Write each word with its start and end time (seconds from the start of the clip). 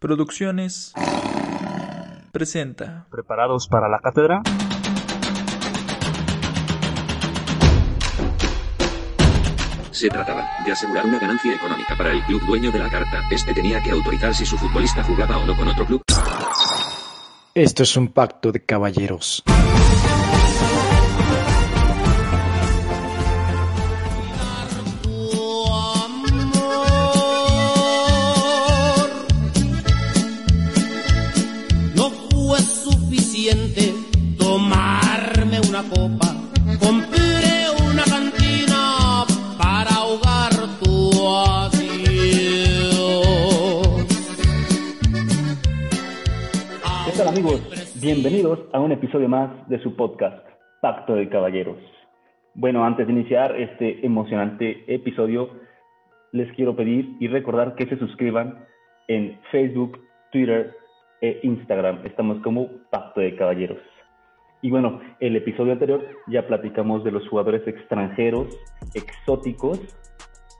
Producciones 0.00 0.94
presenta. 2.32 3.06
¿Preparados 3.10 3.68
para 3.68 3.86
la 3.86 3.98
cátedra? 3.98 4.40
Se 9.90 10.08
trataba 10.08 10.48
de 10.64 10.72
asegurar 10.72 11.04
una 11.04 11.18
ganancia 11.18 11.54
económica 11.54 11.94
para 11.98 12.12
el 12.12 12.24
club 12.24 12.40
dueño 12.46 12.72
de 12.72 12.78
la 12.78 12.88
carta. 12.88 13.24
Este 13.30 13.52
tenía 13.52 13.82
que 13.82 13.90
autorizar 13.90 14.34
si 14.34 14.46
su 14.46 14.56
futbolista 14.56 15.04
jugaba 15.04 15.36
o 15.36 15.44
no 15.44 15.54
con 15.54 15.68
otro 15.68 15.84
club. 15.84 16.02
Esto 17.54 17.82
es 17.82 17.94
un 17.94 18.08
pacto 18.08 18.52
de 18.52 18.64
caballeros. 18.64 19.44
Copa. 35.90 36.30
Compré 36.78 37.66
una 37.82 38.04
cantina 38.04 39.24
para 39.58 39.90
ahogar 39.90 40.52
tu 40.78 41.10
vacío. 41.18 41.90
¿Qué 47.06 47.12
tal 47.16 47.28
amigos? 47.28 47.60
Bienvenidos 48.00 48.60
a 48.72 48.78
un 48.78 48.92
episodio 48.92 49.28
más 49.28 49.68
de 49.68 49.82
su 49.82 49.96
podcast, 49.96 50.46
Pacto 50.80 51.14
de 51.14 51.28
Caballeros. 51.28 51.78
Bueno, 52.54 52.84
antes 52.84 53.06
de 53.06 53.12
iniciar 53.12 53.56
este 53.60 54.06
emocionante 54.06 54.84
episodio, 54.92 55.50
les 56.32 56.52
quiero 56.54 56.76
pedir 56.76 57.16
y 57.18 57.26
recordar 57.26 57.74
que 57.74 57.86
se 57.86 57.98
suscriban 57.98 58.64
en 59.08 59.40
Facebook, 59.50 59.98
Twitter 60.30 60.72
e 61.20 61.40
Instagram. 61.42 62.06
Estamos 62.06 62.40
como 62.42 62.68
Pacto 62.90 63.20
de 63.20 63.34
Caballeros. 63.34 63.80
Y 64.62 64.70
bueno, 64.70 65.00
el 65.20 65.36
episodio 65.36 65.72
anterior 65.72 66.06
ya 66.26 66.46
platicamos 66.46 67.02
de 67.02 67.12
los 67.12 67.26
jugadores 67.28 67.66
extranjeros, 67.66 68.48
exóticos 68.94 69.80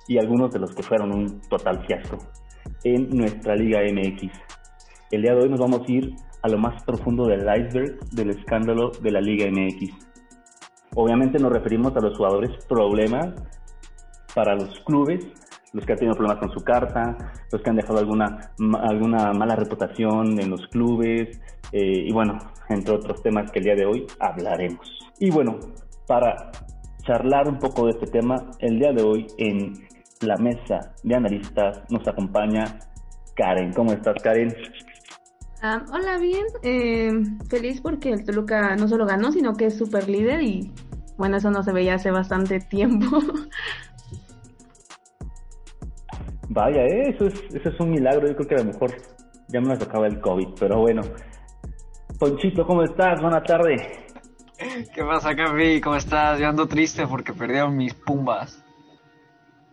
y 0.09 0.19
algunos 0.19 0.53
de 0.53 0.59
los 0.59 0.75
que 0.75 0.83
fueron 0.83 1.13
un 1.13 1.41
total 1.49 1.85
fiasco 1.87 2.19
en 2.85 3.11
nuestra 3.11 3.55
Liga 3.57 3.81
MX. 3.83 4.33
El 5.11 5.23
día 5.23 5.35
de 5.35 5.43
hoy 5.43 5.49
nos 5.51 5.61
vamos 5.61 5.83
a 5.87 5.93
ir 5.93 6.15
a 6.43 6.49
lo 6.49 6.57
más 6.57 6.83
profundo 6.85 7.27
del 7.27 7.41
iceberg 7.43 7.99
del 8.13 8.31
escándalo 8.31 8.91
de 9.03 9.11
la 9.11 9.21
Liga 9.21 9.47
MX. 9.51 9.93
Obviamente 10.95 11.39
nos 11.39 11.53
referimos 11.53 11.95
a 11.97 12.01
los 12.01 12.17
jugadores 12.17 12.51
problemas 12.67 13.35
para 14.35 14.55
los 14.55 14.81
clubes, 14.81 15.27
los 15.73 15.85
que 15.85 15.93
han 15.93 15.99
tenido 15.99 16.17
problemas 16.17 16.39
con 16.39 16.53
su 16.53 16.65
carta, 16.65 17.17
los 17.53 17.63
que 17.63 17.71
han 17.71 17.77
dejado 17.77 17.99
alguna, 17.99 18.53
alguna 18.83 19.33
mala 19.33 19.57
reputación 19.57 20.41
en 20.41 20.51
los 20.51 20.67
clubes, 20.69 21.41
eh, 21.73 22.07
y 22.07 22.13
bueno, 22.13 22.39
entre 22.69 22.95
otros 22.95 23.23
temas 23.23 23.51
que 23.51 23.61
el 23.61 23.67
día 23.67 23.75
de 23.75 23.87
hoy 23.87 24.07
hablaremos. 24.19 24.89
Y 25.19 25.31
bueno, 25.31 25.59
para 26.07 26.51
charlar 27.03 27.49
un 27.49 27.59
poco 27.59 27.87
de 27.87 27.93
este 27.93 28.07
tema, 28.07 28.37
el 28.59 28.79
día 28.79 28.93
de 28.93 29.03
hoy 29.03 29.27
en 29.39 29.75
la 30.21 30.37
mesa 30.37 30.93
de 31.03 31.15
analistas 31.15 31.83
nos 31.91 32.07
acompaña 32.07 32.79
Karen. 33.35 33.73
¿Cómo 33.73 33.93
estás, 33.93 34.23
Karen? 34.23 34.55
Ah, 35.63 35.85
hola, 35.93 36.19
bien. 36.19 36.45
Eh, 36.63 37.11
feliz 37.49 37.81
porque 37.81 38.11
el 38.11 38.25
Toluca 38.25 38.77
no 38.77 38.89
solo 38.89 39.07
ganó, 39.07 39.31
sino 39.33 39.55
que 39.55 39.67
es 39.67 39.77
super 39.77 40.09
líder 40.09 40.43
y 40.43 40.73
bueno, 41.17 41.37
eso 41.37 41.51
no 41.51 41.63
se 41.63 41.73
veía 41.73 41.95
hace 41.95 42.11
bastante 42.11 42.61
tiempo. 42.61 43.19
Vaya, 46.53 46.83
eh, 46.83 47.11
eso 47.11 47.27
es, 47.27 47.55
eso 47.55 47.69
es 47.69 47.81
un 47.81 47.91
milagro. 47.91 48.27
Yo 48.27 48.35
creo 48.35 48.49
que 48.49 48.55
a 48.57 48.59
lo 48.59 48.65
mejor 48.65 48.91
ya 49.49 49.61
me 49.61 49.69
nos 49.69 49.81
acaba 49.81 50.09
el 50.09 50.21
COVID, 50.21 50.49
pero 50.59 50.81
bueno. 50.81 51.03
Ponchito, 52.19 52.67
¿cómo 52.67 52.83
estás? 52.83 53.23
Buena 53.23 53.41
tarde. 53.41 53.77
¿Qué 54.93 55.05
pasa, 55.05 55.35
Capi? 55.35 55.81
¿Cómo 55.81 55.95
estás? 55.95 56.41
Yo 56.41 56.49
ando 56.49 56.67
triste 56.67 57.07
porque 57.07 57.33
perdieron 57.33 57.77
mis 57.77 57.95
pumbas. 57.95 58.65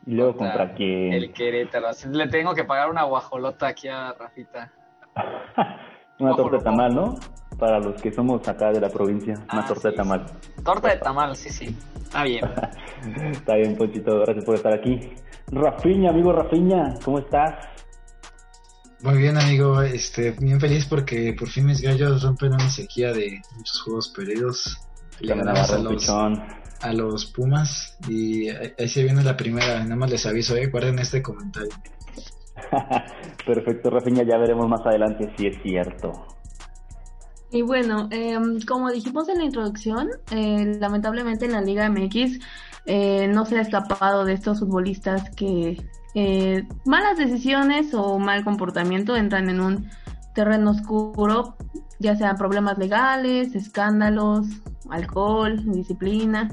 ¿Y 0.05 0.13
luego 0.13 0.37
contra 0.37 0.73
quién? 0.75 1.13
El 1.13 1.33
Querétaro. 1.33 1.87
Así 1.87 2.07
Le 2.09 2.27
tengo 2.27 2.53
que 2.53 2.63
pagar 2.63 2.91
una 2.91 3.03
guajolota 3.03 3.67
aquí 3.67 3.87
a 3.87 4.13
Rafita. 4.13 4.71
Una 6.19 6.35
torta 6.35 6.57
tamal, 6.63 6.95
¿no? 6.95 7.15
Para 7.57 7.79
los 7.79 7.99
que 8.01 8.11
somos 8.11 8.47
acá 8.47 8.71
de 8.71 8.79
la 8.79 8.89
provincia, 8.89 9.33
una 9.51 9.63
Ah, 9.63 9.65
torta 9.67 9.87
de 9.87 9.93
sí, 9.93 9.97
tamal. 9.97 10.25
Torta 10.63 10.89
de 10.89 10.97
tamal, 10.97 11.35
sí, 11.35 11.49
sí. 11.49 11.75
Está 12.03 12.23
bien. 12.23 12.45
Está 13.31 13.55
bien, 13.55 13.75
Ponchito, 13.75 14.19
gracias 14.19 14.45
por 14.45 14.55
estar 14.55 14.73
aquí. 14.73 14.99
Rafiña, 15.51 16.11
amigo 16.11 16.31
Rafiña, 16.33 16.93
¿cómo 17.03 17.19
estás? 17.19 17.55
Muy 19.01 19.17
bien, 19.17 19.37
amigo. 19.37 19.81
Este, 19.81 20.31
bien 20.31 20.59
feliz 20.59 20.85
porque 20.85 21.33
por 21.37 21.47
fin 21.47 21.65
mis 21.65 21.81
gallos 21.81 22.23
rompen 22.23 22.53
una 22.53 22.69
sequía 22.69 23.11
de 23.13 23.41
muchos 23.55 23.81
juegos 23.81 24.09
perdidos. 24.09 24.77
Le 25.19 25.35
ganamos 25.35 25.71
a 25.71 25.77
los, 25.79 26.09
a 26.09 26.93
los 26.93 27.25
Pumas 27.27 27.97
y 28.07 28.49
ahí 28.49 28.73
ahí 28.77 28.87
se 28.87 29.03
viene 29.03 29.23
la 29.23 29.37
primera. 29.37 29.83
Nada 29.83 29.95
más 29.95 30.11
les 30.11 30.25
aviso, 30.25 30.55
eh, 30.55 30.67
guarden 30.67 30.99
este 30.99 31.21
comentario. 31.21 31.71
Perfecto, 33.45 33.89
Rafiña, 33.89 34.23
ya 34.23 34.37
veremos 34.37 34.67
más 34.67 34.81
adelante 34.85 35.31
si 35.37 35.47
es 35.47 35.61
cierto. 35.61 36.11
Y 37.51 37.61
bueno, 37.61 38.07
em, 38.11 38.59
como 38.61 38.91
dijimos 38.91 39.29
en 39.29 39.37
la 39.37 39.45
introducción, 39.45 40.09
eh, 40.31 40.77
lamentablemente 40.79 41.45
en 41.45 41.53
la 41.53 41.61
Liga 41.61 41.89
MX 41.89 42.39
eh, 42.85 43.27
no 43.27 43.45
se 43.45 43.57
ha 43.57 43.61
escapado 43.61 44.25
de 44.25 44.33
estos 44.33 44.59
futbolistas 44.59 45.29
que 45.31 45.77
eh, 46.15 46.67
malas 46.85 47.17
decisiones 47.17 47.93
o 47.93 48.17
mal 48.17 48.43
comportamiento 48.43 49.15
entran 49.15 49.49
en 49.49 49.61
un 49.61 49.89
terreno 50.33 50.71
oscuro, 50.71 51.55
ya 51.99 52.15
sean 52.15 52.37
problemas 52.37 52.77
legales, 52.77 53.55
escándalos, 53.55 54.47
alcohol, 54.89 55.59
indisciplina. 55.59 56.49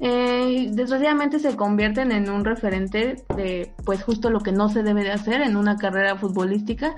Eh, 0.00 0.70
desgraciadamente 0.72 1.38
se 1.38 1.56
convierten 1.56 2.10
en 2.10 2.28
un 2.28 2.44
referente 2.44 3.24
de 3.36 3.72
pues 3.84 4.02
justo 4.02 4.30
lo 4.30 4.40
que 4.40 4.50
no 4.50 4.68
se 4.68 4.82
debe 4.82 5.04
de 5.04 5.12
hacer 5.12 5.42
en 5.42 5.56
una 5.56 5.76
carrera 5.76 6.16
futbolística 6.16 6.94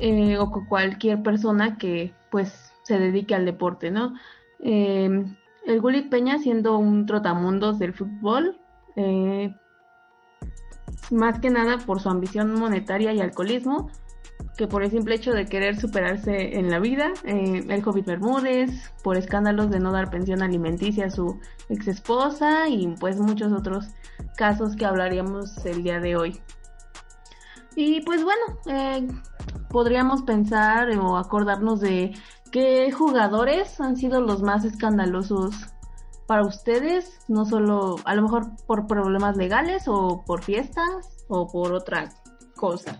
eh, 0.00 0.38
o 0.38 0.50
cualquier 0.68 1.22
persona 1.22 1.76
que 1.78 2.14
pues 2.30 2.72
se 2.82 2.98
dedique 2.98 3.34
al 3.34 3.44
deporte, 3.44 3.90
¿no? 3.90 4.14
Eh, 4.60 5.24
el 5.66 5.80
Gulit 5.80 6.08
Peña 6.08 6.38
siendo 6.38 6.78
un 6.78 7.06
trotamundos 7.06 7.78
del 7.78 7.92
fútbol, 7.92 8.58
eh, 8.94 9.54
más 11.10 11.40
que 11.40 11.50
nada 11.50 11.78
por 11.78 12.00
su 12.00 12.08
ambición 12.08 12.54
monetaria 12.54 13.12
y 13.12 13.20
alcoholismo, 13.20 13.90
que 14.56 14.66
por 14.66 14.82
el 14.82 14.90
simple 14.90 15.16
hecho 15.16 15.32
de 15.32 15.46
querer 15.46 15.78
superarse 15.78 16.58
en 16.58 16.70
la 16.70 16.78
vida, 16.78 17.12
eh, 17.24 17.64
el 17.68 17.82
Hobbit 17.86 18.06
Bermúdez, 18.06 18.70
por 19.02 19.16
escándalos 19.16 19.70
de 19.70 19.80
no 19.80 19.92
dar 19.92 20.10
pensión 20.10 20.42
alimenticia 20.42 21.06
a 21.06 21.10
su 21.10 21.40
ex 21.68 21.88
esposa 21.88 22.68
y 22.68 22.94
pues 22.98 23.18
muchos 23.18 23.52
otros 23.52 23.88
casos 24.36 24.76
que 24.76 24.86
hablaríamos 24.86 25.64
el 25.66 25.82
día 25.82 26.00
de 26.00 26.16
hoy. 26.16 26.40
Y 27.74 28.00
pues 28.02 28.24
bueno, 28.24 28.42
eh, 28.66 29.06
podríamos 29.76 30.22
pensar 30.22 30.88
o 30.98 31.18
acordarnos 31.18 31.80
de 31.80 32.14
qué 32.50 32.90
jugadores 32.90 33.78
han 33.78 33.94
sido 33.94 34.22
los 34.22 34.40
más 34.40 34.64
escandalosos 34.64 35.54
para 36.26 36.46
ustedes, 36.46 37.20
no 37.28 37.44
solo 37.44 37.96
a 38.06 38.14
lo 38.14 38.22
mejor 38.22 38.46
por 38.66 38.86
problemas 38.86 39.36
legales 39.36 39.84
o 39.86 40.24
por 40.26 40.42
fiestas 40.42 41.26
o 41.28 41.46
por 41.46 41.74
otra 41.74 42.08
cosa. 42.54 42.98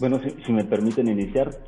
Bueno, 0.00 0.18
si, 0.44 0.52
me 0.52 0.64
permiten 0.64 1.06
iniciar, 1.06 1.62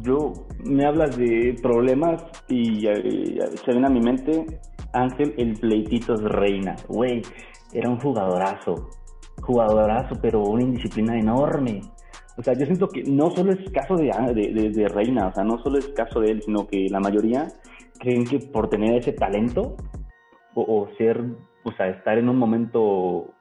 yo 0.00 0.32
me 0.64 0.84
hablas 0.84 1.16
de 1.16 1.56
problemas 1.62 2.24
y 2.48 2.88
eh, 2.88 3.38
se 3.64 3.70
viene 3.70 3.86
a 3.86 3.90
mi 3.90 4.00
mente 4.00 4.60
Ángel 4.92 5.32
el 5.38 5.52
Pleititos 5.60 6.20
Reina. 6.24 6.74
Güey, 6.88 7.22
era 7.72 7.88
un 7.88 8.00
jugadorazo, 8.00 8.90
jugadorazo, 9.46 10.16
pero 10.20 10.40
una 10.42 10.62
indisciplina 10.62 11.18
enorme. 11.18 11.80
O 12.36 12.42
sea, 12.42 12.52
yo 12.54 12.66
siento 12.66 12.88
que 12.88 13.02
no 13.04 13.30
solo 13.30 13.52
es 13.52 13.70
caso 13.70 13.96
de, 13.96 14.10
de, 14.34 14.70
de- 14.70 14.88
Reina, 14.88 15.28
o 15.28 15.32
sea, 15.32 15.44
no 15.44 15.58
solo 15.62 15.78
es 15.78 15.88
caso 15.88 16.20
de 16.20 16.32
él, 16.32 16.42
sino 16.42 16.66
que 16.66 16.86
la 16.90 17.00
mayoría 17.00 17.46
creen 17.98 18.24
que 18.26 18.38
por 18.52 18.68
tener 18.68 18.98
ese 18.98 19.12
talento 19.12 19.76
o, 20.54 20.62
o 20.62 20.88
ser, 20.98 21.18
o 21.64 21.72
sea, 21.72 21.88
estar 21.88 22.18
en 22.18 22.28
un 22.28 22.36
momento 22.38 23.32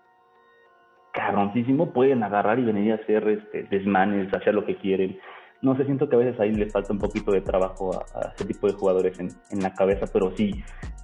cabroncísimo, 1.13 1.91
pueden 1.93 2.23
agarrar 2.23 2.59
y 2.59 2.63
venir 2.65 2.91
a 2.93 2.95
hacer 2.95 3.27
este, 3.27 3.63
desmanes, 3.63 4.33
hacer 4.33 4.53
lo 4.53 4.65
que 4.65 4.75
quieren. 4.77 5.17
No 5.61 5.75
sé, 5.75 5.85
siento 5.85 6.07
que 6.07 6.15
a 6.15 6.19
veces 6.19 6.39
ahí 6.39 6.51
le 6.51 6.69
falta 6.69 6.93
un 6.93 6.99
poquito 6.99 7.31
de 7.31 7.41
trabajo 7.41 7.91
a, 7.93 8.31
ese 8.35 8.45
tipo 8.45 8.67
de 8.67 8.73
jugadores 8.73 9.19
en, 9.19 9.29
en 9.51 9.59
la 9.61 9.73
cabeza, 9.73 10.05
pero 10.11 10.35
sí, 10.35 10.51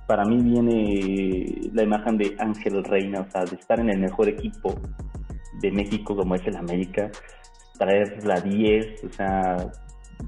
para 0.08 0.24
mí 0.26 0.38
viene 0.38 1.72
la 1.74 1.84
imagen 1.84 2.18
de 2.18 2.36
Ángel 2.38 2.84
Reina, 2.84 3.22
o 3.22 3.32
sea, 3.32 3.46
de 3.46 3.56
estar 3.56 3.80
en 3.80 3.90
el 3.90 4.00
mejor 4.00 4.30
equipo 4.30 4.76
de 5.62 5.72
México 5.72 6.16
como 6.16 6.36
es 6.36 6.46
el 6.46 6.58
América, 6.58 7.10
traer 7.78 8.24
la 8.26 8.40
10, 8.40 9.04
o 9.06 9.10
sea, 9.10 9.58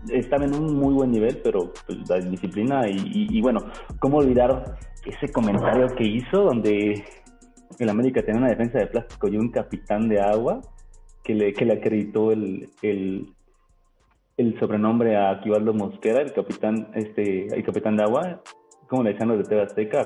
estaba 0.10 0.46
en 0.46 0.56
un 0.56 0.78
muy 0.78 0.94
buen 0.94 1.12
nivel, 1.12 1.40
pero 1.44 1.72
pues, 1.86 2.10
la 2.10 2.18
disciplina 2.20 2.88
y, 2.88 2.96
y, 2.98 3.38
y 3.38 3.42
bueno, 3.42 3.60
¿cómo 4.00 4.18
olvidar 4.18 4.78
ese 5.06 5.32
comentario 5.32 5.88
que 5.96 6.06
hizo 6.06 6.44
donde 6.44 7.04
el 7.78 7.90
América 7.90 8.24
tenía 8.24 8.40
una 8.40 8.50
defensa 8.50 8.80
de 8.80 8.88
plástico 8.88 9.28
y 9.28 9.38
un 9.38 9.52
capitán 9.52 10.08
de 10.08 10.22
agua? 10.22 10.62
que 11.24 11.34
le, 11.34 11.54
que 11.54 11.66
le 11.66 11.74
acreditó 11.74 12.32
el, 12.32 12.70
el 14.38 14.60
sobrenombre 14.60 15.16
a 15.16 15.32
Aquivaldo 15.32 15.74
Mosquera, 15.74 16.22
el 16.22 16.34
capitán, 16.34 16.90
este, 16.96 17.48
el 17.48 17.64
capitán 17.64 17.98
de 17.98 18.04
agua, 18.04 18.42
como 18.90 19.04
le 19.04 19.12
decían 19.12 19.30
los 19.30 19.38
de 19.40 19.44
TV 19.44 19.62
Azteca. 19.62 20.06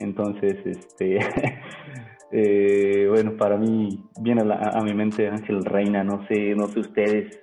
Entonces, 0.00 0.56
este, 0.64 1.18
eh, 2.32 3.08
bueno, 3.08 3.36
para 3.36 3.56
mí 3.56 4.04
viene 4.20 4.42
a 4.42 4.80
mi 4.82 4.94
mente 4.94 5.28
Ángel 5.28 5.64
Reina, 5.64 6.04
no 6.04 6.26
sé, 6.28 6.54
no 6.54 6.68
sé 6.68 6.80
ustedes. 6.80 7.40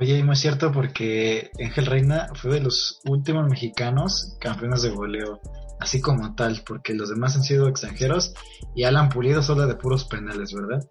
Oye, 0.00 0.18
y 0.18 0.22
muy 0.22 0.36
cierto 0.36 0.72
porque 0.72 1.50
Ángel 1.62 1.86
Reina 1.86 2.28
fue 2.34 2.54
de 2.54 2.62
los 2.62 3.00
últimos 3.04 3.48
mexicanos 3.48 4.36
campeones 4.40 4.82
de 4.82 4.90
goleo, 4.90 5.40
así 5.80 6.00
como 6.00 6.34
tal, 6.34 6.62
porque 6.66 6.94
los 6.94 7.10
demás 7.10 7.36
han 7.36 7.42
sido 7.42 7.68
extranjeros 7.68 8.34
y 8.74 8.84
Alan 8.84 9.10
Pulido 9.10 9.42
solo 9.42 9.66
de 9.66 9.76
puros 9.76 10.06
penales, 10.06 10.54
¿verdad? 10.54 10.82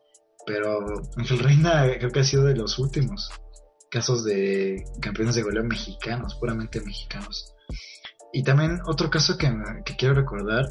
Pero 0.46 0.80
Ángel 1.18 1.40
Reina 1.40 1.88
creo 1.98 2.12
que 2.12 2.20
ha 2.20 2.24
sido 2.24 2.44
de 2.44 2.56
los 2.56 2.78
últimos 2.78 3.32
casos 3.92 4.24
de 4.24 4.84
campeones 5.02 5.36
de 5.36 5.44
goleo 5.44 5.64
mexicanos, 5.64 6.36
puramente 6.36 6.82
mexicanos. 6.82 7.54
Y 8.34 8.44
también 8.44 8.80
otro 8.88 9.10
caso 9.10 9.38
que, 9.38 9.54
quiero 9.98 10.16
recordar 10.16 10.66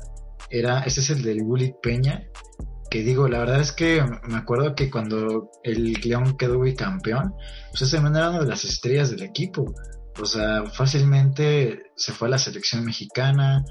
era, 0.49 0.81
ese 0.81 1.01
es 1.01 1.11
el 1.11 1.23
del 1.23 1.43
Willy 1.43 1.75
Peña, 1.81 2.27
que 2.91 3.03
digo, 3.03 3.29
la 3.29 3.39
verdad 3.39 3.61
es 3.61 3.73
que 3.73 4.03
me 4.27 4.37
acuerdo 4.37 4.75
que 4.75 4.91
cuando 4.91 5.51
el 5.63 5.93
León 5.93 6.37
quedó 6.37 6.59
bicampeón, 6.61 7.35
pues 7.71 7.83
ese 7.83 8.01
man 8.01 8.17
era 8.17 8.31
una 8.31 8.41
de 8.41 8.47
las 8.47 8.65
estrellas 8.65 9.11
del 9.11 9.23
equipo. 9.23 9.73
O 10.21 10.27
sea, 10.27 10.65
fácilmente 10.67 11.83
se 11.95 12.13
fue 12.13 12.27
a 12.27 12.33
la 12.33 12.39
selección 12.39 12.85
mexicana. 12.85 13.65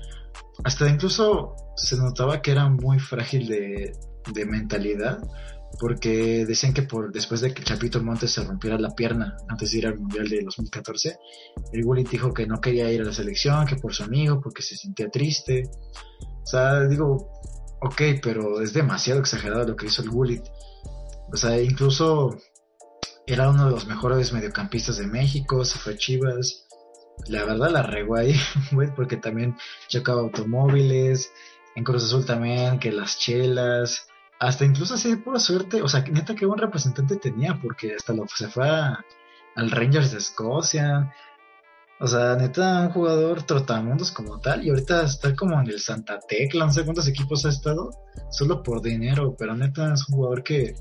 Hasta 0.64 0.88
incluso 0.88 1.56
se 1.76 1.98
notaba 1.98 2.42
que 2.42 2.52
era 2.52 2.70
muy 2.70 3.00
frágil 3.00 3.48
de, 3.48 3.92
de 4.32 4.46
mentalidad. 4.46 5.20
Porque 5.80 6.46
decían 6.46 6.74
que 6.74 6.82
por 6.82 7.12
después 7.12 7.42
de 7.42 7.54
que 7.54 7.64
Chapito 7.64 8.02
Montes 8.02 8.32
se 8.32 8.44
rompiera 8.44 8.78
la 8.78 8.96
pierna 8.96 9.38
antes 9.48 9.72
de 9.72 9.78
ir 9.78 9.88
al 9.88 10.00
Mundial 10.00 10.28
de 10.28 10.42
2014, 10.44 11.18
el 11.72 11.86
Willy 11.86 12.04
dijo 12.04 12.34
que 12.34 12.48
no 12.48 12.60
quería 12.60 12.92
ir 12.92 13.02
a 13.02 13.06
la 13.06 13.14
selección, 13.14 13.66
que 13.66 13.76
por 13.76 13.94
su 13.94 14.04
amigo, 14.04 14.42
porque 14.42 14.62
se 14.62 14.76
sentía 14.76 15.10
triste. 15.10 15.70
O 16.44 16.46
sea, 16.46 16.88
digo, 16.88 17.32
ok, 17.82 18.02
pero 18.22 18.62
es 18.62 18.74
demasiado 18.74 19.20
exagerado 19.20 19.66
lo 19.66 19.76
que 19.76 19.86
hizo 19.86 20.02
el 20.02 20.10
Gullit. 20.10 20.44
O 21.32 21.38
sea, 21.38 21.62
incluso 21.62 22.36
era 23.28 23.50
uno 23.50 23.66
de 23.66 23.72
los 23.72 23.86
mejores 23.86 24.34
mediocampistas 24.34 24.98
de 24.98 25.08
México, 25.08 25.64
se 25.64 25.78
fue 25.78 25.94
a 25.94 25.98
Chivas. 25.98 26.68
La 27.28 27.46
verdad 27.46 27.70
la 27.70 27.84
regó 27.84 28.18
ahí, 28.18 28.36
porque 28.96 29.18
también 29.18 29.56
chocaba 29.88 30.22
automóviles, 30.22 31.32
en 31.76 31.84
Cruz 31.84 32.06
Azul 32.06 32.26
también, 32.26 32.80
que 32.80 32.92
las 32.92 33.20
chelas, 33.20 34.08
hasta 34.40 34.64
incluso 34.64 34.94
así 34.94 35.16
de 35.16 35.40
suerte, 35.40 35.82
o 35.82 35.88
sea, 35.88 36.02
neta 36.02 36.34
que 36.34 36.46
buen 36.46 36.60
representante 36.60 37.18
tenía, 37.18 37.60
porque 37.62 37.96
hasta 37.96 38.14
lo, 38.14 38.26
se 38.28 38.48
fue 38.48 38.70
al 38.70 39.72
Rangers 39.72 40.12
de 40.12 40.18
Escocia, 40.18 41.14
o 42.00 42.08
sea, 42.08 42.36
neta, 42.38 42.84
un 42.84 42.92
jugador 42.92 43.44
trotamundos 43.44 44.12
como 44.12 44.40
tal, 44.40 44.66
y 44.66 44.70
ahorita 44.70 45.04
está 45.04 45.36
como 45.36 45.60
en 45.60 45.68
el 45.68 45.80
Santa 45.82 46.20
Tecla, 46.26 46.66
no 46.66 46.72
sé 46.72 46.86
cuántos 46.86 47.10
equipos 47.10 47.46
ha 47.46 47.50
estado, 47.50 47.90
solo 48.32 48.64
por 48.64 48.82
dinero, 48.82 49.36
pero 49.38 49.58
neta 49.58 49.94
es 49.94 50.08
un 50.08 50.16
jugador 50.16 50.42
que 50.44 50.74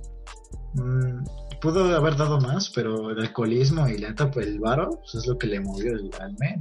mm, 0.75 1.59
pudo 1.61 1.97
haber 1.97 2.17
dado 2.17 2.41
más, 2.41 2.71
pero 2.71 3.11
el 3.11 3.19
alcoholismo 3.19 3.89
y 3.89 3.99
la 3.99 4.11
neta, 4.11 4.31
pues 4.31 4.47
el 4.47 4.61
varo, 4.61 4.91
pues 5.01 5.17
es 5.17 5.27
lo 5.27 5.37
que 5.37 5.49
le 5.49 5.59
movió 5.59 5.95
al 6.21 6.37
men. 6.39 6.61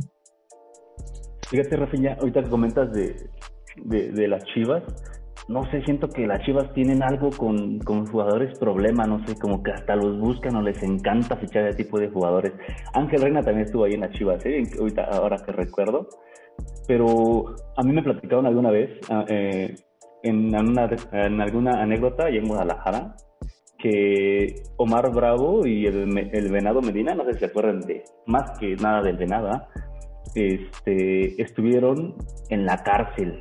Fíjate, 1.48 1.78
Rafinha, 1.78 2.18
ahorita 2.20 2.42
comentas 2.50 2.92
de, 2.92 3.30
de 3.86 4.28
las 4.28 4.44
Chivas, 4.46 4.84
no 5.48 5.64
sé, 5.72 5.82
siento 5.84 6.10
que 6.10 6.28
las 6.28 6.42
Chivas 6.42 6.72
tienen 6.74 7.02
algo 7.02 7.30
con, 7.30 7.80
con 7.80 8.06
jugadores 8.06 8.58
problema, 8.60 9.06
no 9.06 9.26
sé, 9.26 9.36
como 9.40 9.64
que 9.64 9.72
hasta 9.72 9.96
los 9.96 10.20
buscan 10.20 10.56
o 10.56 10.62
les 10.62 10.82
encanta 10.84 11.38
fichar 11.38 11.68
ese 11.68 11.84
tipo 11.84 12.00
de 12.00 12.10
jugadores. 12.10 12.54
Ángel 12.94 13.22
Reina 13.22 13.42
también 13.42 13.66
estuvo 13.66 13.86
ahí 13.86 13.94
en 13.94 14.02
las 14.02 14.12
Chivas, 14.12 14.46
¿eh? 14.46 14.64
ahorita, 14.78 15.04
ahora 15.04 15.38
que 15.46 15.52
recuerdo, 15.54 16.08
pero 16.88 17.56
a 17.78 17.84
mí 17.84 17.94
me 17.94 18.04
platicaron 18.04 18.46
alguna 18.46 18.72
vez 18.72 19.00
ah, 19.10 19.24
eh, 19.30 19.76
en, 20.24 20.54
en 20.56 21.42
alguna 21.42 21.82
anécdota 21.82 22.26
allá 22.26 22.40
en 22.40 22.48
Guadalajara 22.48 23.16
que 23.78 24.56
Omar 24.78 25.12
Bravo 25.14 25.66
y 25.66 25.86
el, 25.86 26.18
el 26.34 26.52
Venado 26.52 26.82
Medina, 26.82 27.14
no 27.14 27.26
sé 27.26 27.34
si 27.34 27.40
se 27.40 27.46
acuerdan 27.46 27.82
de 27.82 28.04
más 28.26 28.58
que 28.60 28.76
nada 28.76 29.02
del 29.02 29.18
Venado, 29.18 29.52
este, 30.36 31.42
estuvieron 31.42 32.16
en 32.50 32.66
la 32.66 32.84
cárcel 32.84 33.40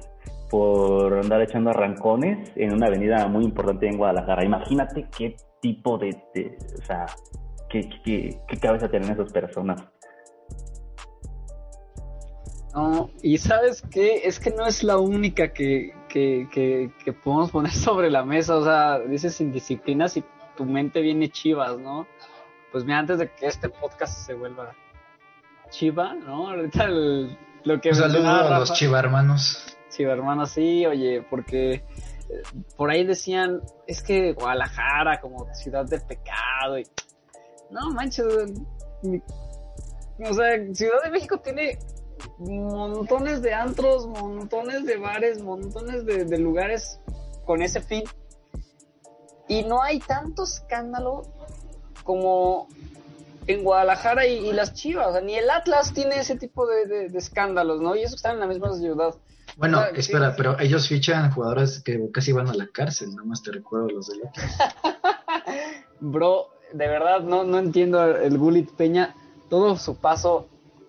por 0.51 1.19
andar 1.19 1.43
echando 1.43 1.71
arrancones 1.71 2.51
en 2.57 2.73
una 2.73 2.87
avenida 2.87 3.27
muy 3.29 3.45
importante 3.45 3.87
en 3.89 3.97
Guadalajara. 3.99 4.45
Imagínate 4.45 5.09
qué 5.17 5.37
tipo 5.61 5.99
de, 5.99 6.11
de- 6.35 6.57
o 6.81 6.85
sea, 6.85 7.07
qué, 7.69 7.89
qué, 8.05 8.39
qué 8.49 8.57
cabeza 8.59 8.89
tienen 8.89 9.11
esas 9.11 9.33
personas. 9.33 9.83
No, 12.75 13.11
y 13.23 13.39
sabes 13.39 13.83
qué, 13.91 14.27
es 14.27 14.39
que 14.39 14.51
no 14.51 14.67
es 14.67 14.83
la 14.83 14.99
única 14.99 15.53
que, 15.53 15.95
que, 16.09 16.47
que, 16.53 16.91
que 17.05 17.13
podemos 17.13 17.51
poner 17.51 17.73
sobre 17.73 18.11
la 18.11 18.25
mesa, 18.25 18.57
o 18.57 18.65
sea, 18.65 18.99
dices 19.01 19.41
indisciplinas 19.41 20.17
y 20.17 20.25
tu 20.57 20.65
mente 20.65 21.01
viene 21.01 21.31
chivas, 21.31 21.79
¿no? 21.79 22.07
Pues 22.73 22.85
mira, 22.85 22.99
antes 22.99 23.19
de 23.19 23.31
que 23.33 23.47
este 23.47 23.69
podcast 23.71 24.27
se 24.27 24.35
vuelva 24.35 24.73
chiva, 25.71 26.15
¿no? 26.15 26.51
Ahorita 26.51 26.85
el- 26.85 27.37
lo 27.65 27.81
que 27.81 27.89
Un 27.91 27.95
saludo 27.97 28.29
a 28.29 28.59
los 28.61 28.73
chiva 28.75 28.99
hermanos. 28.99 29.77
Chiva 29.97 30.13
hermano, 30.13 30.45
sí, 30.45 30.85
oye, 30.85 31.25
porque 31.31 31.73
eh, 31.73 31.83
por 32.77 32.91
ahí 32.91 33.05
decían, 33.05 33.63
es 33.87 34.03
que 34.03 34.35
Guadalajara 34.35 35.21
como 35.21 35.47
ciudad 35.55 35.87
de 35.87 36.01
pecado 36.01 36.79
y... 36.79 36.87
No, 37.71 37.91
manches, 37.91 38.27
o 38.27 38.47
sea, 40.35 40.75
Ciudad 40.75 41.03
de 41.03 41.11
México 41.11 41.41
tiene 41.41 41.79
montones 42.39 43.43
de 43.43 43.55
antros, 43.55 44.07
montones 44.07 44.85
de 44.85 44.97
bares, 44.97 45.43
montones 45.43 46.05
de, 46.05 46.39
lugares 46.39 47.01
con 47.45 47.63
ese 47.63 47.81
fin. 47.81 48.05
Y 49.49 49.65
no 49.65 49.83
hay 49.83 50.01
tanto 50.01 50.45
escándalo 50.45 51.23
como 52.05 52.69
en 53.47 53.65
Guadalajara 53.65 54.27
y, 54.27 54.53
las 54.53 54.75
Chivas. 54.75 55.23
Ni 55.23 55.37
el 55.37 55.51
Atlas 55.51 55.93
tiene 55.93 56.19
ese 56.19 56.37
tipo 56.37 56.67
de 56.67 57.07
escándalos, 57.15 57.81
¿no? 57.81 57.97
Y 57.97 58.03
eso 58.03 58.13
que 58.13 58.17
están 58.17 58.35
en 58.35 58.41
la 58.41 58.47
misma 58.47 58.73
ciudad. 58.75 59.15
Bueno, 59.57 59.83
espera, 59.95 60.31
sí. 60.31 60.35
pero 60.37 60.59
ellos 60.61 60.87
fichan 60.87 61.31
jugadores 61.33 61.83
que 61.83 62.11
casi 62.13 62.33
van 62.33 62.49
a 62.49 62.55
la 62.55 62.69
cárcel, 62.69 63.11
nada 63.15 63.27
más 63.27 63.43
te 63.43 63.53
recuerdo 63.53 63.89
los 63.89 64.07
de 64.09 64.19
la... 64.19 64.31
Bro, 66.01 66.51
de 66.73 66.87
verdad 66.87 67.21
no, 67.21 67.43
no 67.45 67.59
entiendo 67.59 68.05
el 68.05 68.37
Gulit 68.39 68.71
Peña. 68.73 69.15
Todo 69.49 69.77
su 69.77 69.97
paso 69.97 70.49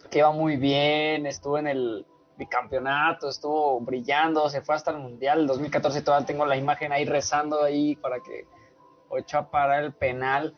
que 0.10 0.22
va 0.22 0.32
muy 0.32 0.58
bien, 0.58 1.26
estuvo 1.26 1.58
en 1.58 1.68
el 1.68 2.06
bicampeonato, 2.38 3.30
estuvo 3.30 3.80
brillando, 3.80 4.50
se 4.50 4.62
fue 4.62 4.76
hasta 4.76 4.92
el 4.92 4.98
Mundial. 4.98 5.42
El 5.42 5.48
2014 5.48 6.02
todavía 6.02 6.26
tengo 6.26 6.46
la 6.46 6.58
imagen 6.58 6.92
ahí 6.92 7.06
rezando 7.06 7.64
ahí 7.64 7.96
para 7.96 8.20
que 8.20 8.46
Ochoa 9.10 9.50
para 9.50 9.80
el 9.80 9.94
penal. 9.94 10.56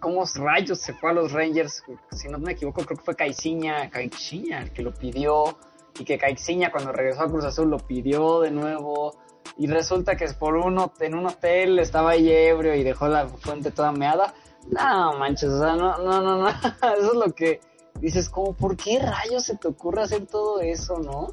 ¿Cómo 0.00 0.24
rayos 0.36 0.80
se 0.80 0.94
fue 0.94 1.10
a 1.10 1.12
los 1.12 1.32
Rangers? 1.32 1.82
Si 2.12 2.28
no 2.28 2.38
me 2.38 2.52
equivoco, 2.52 2.84
creo 2.84 2.98
que 2.98 3.04
fue 3.04 3.14
Caixinha, 3.14 3.90
Caixinha 3.90 4.62
el 4.62 4.72
que 4.72 4.82
lo 4.82 4.94
pidió. 4.94 5.58
Y 5.98 6.04
que 6.04 6.18
Caixinha 6.18 6.70
cuando 6.70 6.92
regresó 6.92 7.22
a 7.22 7.28
Cruz 7.28 7.44
Azul 7.44 7.70
lo 7.70 7.78
pidió 7.78 8.40
de 8.40 8.50
nuevo. 8.50 9.16
Y 9.56 9.66
resulta 9.66 10.16
que 10.16 10.24
es 10.24 10.34
por 10.34 10.56
uno 10.56 10.92
en 11.00 11.14
un 11.14 11.26
hotel 11.26 11.78
estaba 11.78 12.10
ahí 12.10 12.30
ebrio 12.30 12.74
y 12.74 12.84
dejó 12.84 13.08
la 13.08 13.28
fuente 13.28 13.70
toda 13.70 13.92
meada. 13.92 14.34
No, 14.70 15.18
manches, 15.18 15.50
o 15.50 15.58
sea, 15.58 15.74
no, 15.74 15.98
no, 15.98 16.20
no, 16.20 16.36
no. 16.36 16.48
Eso 16.98 17.12
es 17.12 17.14
lo 17.14 17.32
que 17.34 17.60
dices, 18.00 18.28
como, 18.28 18.54
¿por 18.54 18.76
qué 18.76 18.98
rayos 19.00 19.44
se 19.44 19.56
te 19.56 19.68
ocurre 19.68 20.02
hacer 20.02 20.26
todo 20.26 20.60
eso, 20.60 20.98
no? 20.98 21.28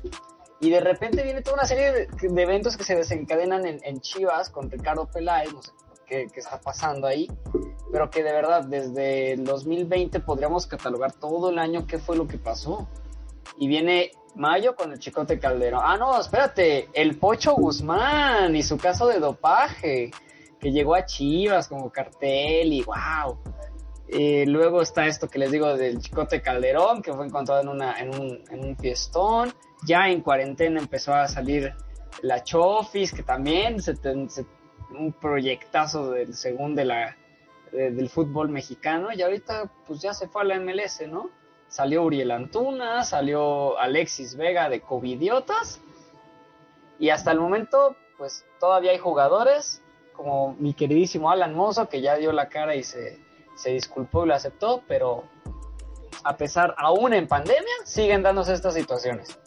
Y 0.59 0.69
de 0.69 0.79
repente 0.79 1.23
viene 1.23 1.41
toda 1.41 1.57
una 1.57 1.65
serie 1.65 1.91
de, 1.91 2.41
eventos 2.41 2.77
que 2.77 2.83
se 2.83 2.95
desencadenan 2.95 3.65
en, 3.65 4.01
Chivas 4.01 4.49
con 4.49 4.71
Ricardo 4.71 5.05
Peláez, 5.05 5.53
no 5.53 5.61
sé 5.61 5.71
qué, 6.07 6.27
está 6.35 6.59
pasando 6.59 7.07
ahí, 7.07 7.29
pero 7.91 8.09
que 8.09 8.23
de 8.23 8.31
verdad 8.31 8.63
desde 8.63 9.33
el 9.33 9.43
2020 9.43 10.19
podríamos 10.21 10.65
catalogar 10.65 11.11
todo 11.13 11.49
el 11.49 11.59
año 11.59 11.85
qué 11.85 11.99
fue 11.99 12.15
lo 12.15 12.27
que 12.27 12.37
pasó. 12.37 12.87
Y 13.57 13.67
viene 13.67 14.11
Mayo 14.35 14.75
con 14.75 14.91
el 14.91 14.99
Chicote 14.99 15.39
Calderón. 15.39 15.81
Ah, 15.83 15.97
no, 15.97 16.19
espérate, 16.19 16.89
el 16.93 17.17
Pocho 17.17 17.53
Guzmán 17.55 18.55
y 18.55 18.63
su 18.63 18.77
caso 18.77 19.07
de 19.07 19.19
dopaje, 19.19 20.11
que 20.59 20.71
llegó 20.71 20.95
a 20.95 21.05
Chivas 21.05 21.67
como 21.67 21.89
cartel 21.91 22.71
y 22.73 22.81
wow. 22.83 23.37
Eh, 24.07 24.45
luego 24.47 24.81
está 24.81 25.07
esto 25.07 25.27
que 25.27 25.39
les 25.39 25.51
digo 25.51 25.75
del 25.75 25.99
Chicote 25.99 26.41
Calderón, 26.41 27.01
que 27.01 27.11
fue 27.13 27.25
encontrado 27.25 27.61
en, 27.61 27.69
una, 27.69 27.99
en, 27.99 28.09
un, 28.13 28.43
en 28.51 28.63
un 28.65 28.77
fiestón. 28.77 29.53
Ya 29.85 30.09
en 30.09 30.21
cuarentena 30.21 30.79
empezó 30.79 31.13
a 31.13 31.27
salir 31.27 31.73
la 32.21 32.43
Chofis, 32.43 33.11
que 33.13 33.23
también 33.23 33.81
se, 33.81 33.95
se- 33.95 34.45
un 34.97 35.11
proyectazo 35.13 36.11
del 36.11 36.33
segundo 36.35 36.79
de 36.81 36.85
la, 36.85 37.17
de- 37.71 37.91
del 37.91 38.09
fútbol 38.09 38.49
mexicano. 38.49 39.09
Y 39.13 39.21
ahorita 39.21 39.71
pues 39.87 40.01
ya 40.01 40.13
se 40.13 40.27
fue 40.27 40.41
a 40.43 40.45
la 40.45 40.59
MLS, 40.59 41.01
¿no? 41.09 41.29
Salió 41.67 42.03
Uriel 42.03 42.31
Antuna, 42.31 43.03
salió 43.03 43.77
Alexis 43.79 44.35
Vega 44.35 44.69
de 44.69 44.81
Covidiotas. 44.81 45.81
Y 46.99 47.09
hasta 47.09 47.31
el 47.31 47.39
momento, 47.39 47.95
pues 48.17 48.45
todavía 48.59 48.91
hay 48.91 48.97
jugadores 48.97 49.81
como 50.13 50.55
mi 50.59 50.73
queridísimo 50.73 51.29
Alan 51.29 51.53
Mozo, 51.53 51.89
que 51.89 52.01
ya 52.01 52.15
dio 52.15 52.31
la 52.31 52.47
cara 52.47 52.75
y 52.75 52.83
se, 52.83 53.19
se 53.55 53.71
disculpó 53.71 54.23
y 54.23 54.29
lo 54.29 54.35
aceptó, 54.35 54.81
pero 54.87 55.23
a 56.23 56.37
pesar, 56.37 56.73
aún 56.77 57.13
en 57.13 57.27
pandemia, 57.27 57.73
siguen 57.83 58.23
dándose 58.23 58.53
estas 58.53 58.73
situaciones. 58.73 59.37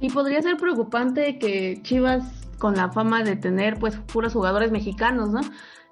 Y 0.00 0.10
podría 0.10 0.40
ser 0.40 0.56
preocupante 0.56 1.38
que 1.38 1.82
Chivas, 1.82 2.37
con 2.58 2.74
la 2.74 2.90
fama 2.90 3.22
de 3.22 3.36
tener 3.36 3.78
pues 3.78 3.96
puros 3.96 4.32
jugadores 4.32 4.70
mexicanos, 4.70 5.30
¿no? 5.30 5.40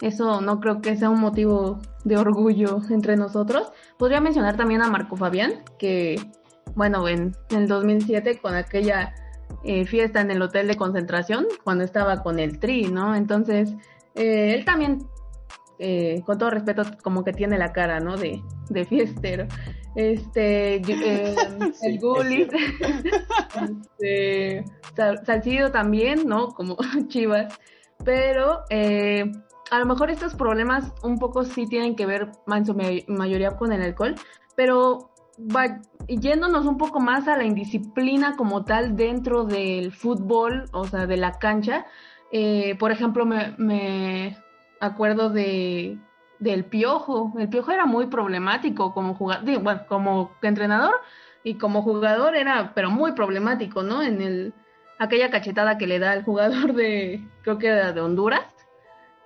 Eso 0.00 0.40
no 0.40 0.60
creo 0.60 0.82
que 0.82 0.96
sea 0.96 1.08
un 1.08 1.20
motivo 1.20 1.80
de 2.04 2.18
orgullo 2.18 2.80
entre 2.90 3.16
nosotros. 3.16 3.72
Podría 3.98 4.20
mencionar 4.20 4.56
también 4.56 4.82
a 4.82 4.88
Marco 4.90 5.16
Fabián, 5.16 5.62
que, 5.78 6.20
bueno, 6.74 7.08
en, 7.08 7.34
el 7.50 7.66
2007 7.66 8.38
con 8.38 8.54
aquella 8.54 9.14
eh, 9.64 9.86
fiesta 9.86 10.20
en 10.20 10.30
el 10.30 10.42
hotel 10.42 10.66
de 10.66 10.76
concentración, 10.76 11.46
cuando 11.64 11.84
estaba 11.84 12.22
con 12.22 12.38
el 12.38 12.58
Tri, 12.58 12.88
¿no? 12.88 13.14
Entonces, 13.14 13.74
eh, 14.14 14.54
él 14.54 14.64
también, 14.66 15.06
eh, 15.78 16.22
con 16.26 16.36
todo 16.36 16.50
respeto, 16.50 16.82
como 17.02 17.24
que 17.24 17.32
tiene 17.32 17.56
la 17.56 17.72
cara, 17.72 17.98
¿no? 18.00 18.16
De, 18.16 18.42
de 18.68 18.84
fiestero. 18.84 19.46
Este, 19.96 20.76
el 21.82 21.98
Gullit, 21.98 22.52
este, 23.98 24.64
Salcido 25.24 25.70
también, 25.72 26.28
¿no? 26.28 26.48
Como 26.48 26.76
Chivas. 27.08 27.58
Pero 28.04 28.60
eh, 28.68 29.32
a 29.70 29.78
lo 29.78 29.86
mejor 29.86 30.10
estos 30.10 30.34
problemas 30.34 30.92
un 31.02 31.18
poco 31.18 31.44
sí 31.44 31.66
tienen 31.66 31.96
que 31.96 32.04
ver 32.04 32.30
en 32.46 32.66
su 32.66 32.76
mayoría 33.08 33.56
con 33.56 33.72
el 33.72 33.82
alcohol, 33.82 34.14
pero 34.54 35.10
va, 35.38 35.80
yéndonos 36.06 36.66
un 36.66 36.76
poco 36.76 37.00
más 37.00 37.26
a 37.26 37.38
la 37.38 37.44
indisciplina 37.44 38.36
como 38.36 38.64
tal 38.64 38.96
dentro 38.96 39.44
del 39.44 39.92
fútbol, 39.92 40.66
o 40.72 40.86
sea, 40.86 41.06
de 41.06 41.16
la 41.16 41.38
cancha, 41.38 41.86
eh, 42.32 42.76
por 42.78 42.92
ejemplo, 42.92 43.24
me, 43.24 43.54
me 43.56 44.36
acuerdo 44.78 45.30
de 45.30 45.98
del 46.38 46.64
Piojo. 46.64 47.32
El 47.38 47.48
Piojo 47.48 47.72
era 47.72 47.86
muy 47.86 48.06
problemático 48.06 48.92
como 48.92 49.14
jugador, 49.14 49.62
bueno, 49.62 49.82
como 49.88 50.30
entrenador 50.42 50.94
y 51.42 51.54
como 51.54 51.82
jugador 51.82 52.36
era, 52.36 52.72
pero 52.74 52.90
muy 52.90 53.12
problemático, 53.12 53.82
¿no? 53.82 54.02
En 54.02 54.20
el 54.20 54.54
aquella 54.98 55.30
cachetada 55.30 55.78
que 55.78 55.86
le 55.86 55.98
da 55.98 56.14
el 56.14 56.24
jugador 56.24 56.74
de, 56.74 57.22
creo 57.42 57.58
que 57.58 57.68
era 57.68 57.92
de 57.92 58.00
Honduras, 58.00 58.44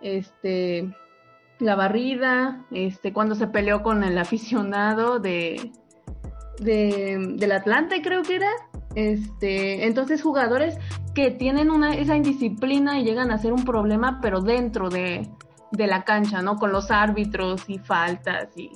este, 0.00 0.94
la 1.58 1.74
barrida, 1.74 2.64
este, 2.70 3.12
cuando 3.12 3.34
se 3.34 3.46
peleó 3.46 3.82
con 3.82 4.02
el 4.02 4.18
aficionado 4.18 5.18
de, 5.20 5.72
de 6.58 7.34
del 7.36 7.52
Atlante, 7.52 8.02
creo 8.02 8.22
que 8.22 8.36
era, 8.36 8.50
este, 8.94 9.86
entonces 9.86 10.22
jugadores 10.22 10.78
que 11.14 11.30
tienen 11.30 11.70
una 11.70 11.94
esa 11.94 12.16
indisciplina 12.16 12.98
y 12.98 13.04
llegan 13.04 13.30
a 13.30 13.38
ser 13.38 13.52
un 13.52 13.64
problema, 13.64 14.20
pero 14.20 14.40
dentro 14.40 14.88
de, 14.88 15.28
de 15.72 15.86
la 15.86 16.04
cancha, 16.04 16.42
¿no? 16.42 16.56
Con 16.56 16.72
los 16.72 16.90
árbitros 16.90 17.68
y 17.68 17.78
faltas 17.78 18.56
y, 18.56 18.70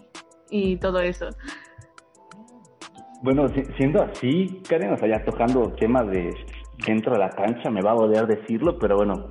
y 0.51 0.77
todo 0.77 1.01
eso. 1.01 1.29
Bueno, 3.23 3.47
siendo 3.77 4.03
así, 4.03 4.61
Karen, 4.69 4.93
o 4.93 4.97
sea, 4.99 5.09
ya 5.09 5.25
tocando 5.25 5.73
temas 5.73 6.07
de 6.09 6.31
dentro 6.87 7.15
de 7.15 7.19
la 7.21 7.31
cancha, 7.31 7.71
me 7.71 7.81
va 7.81 7.93
a 7.93 7.95
odiar 7.95 8.27
decirlo, 8.27 8.79
pero 8.79 8.97
bueno, 8.97 9.29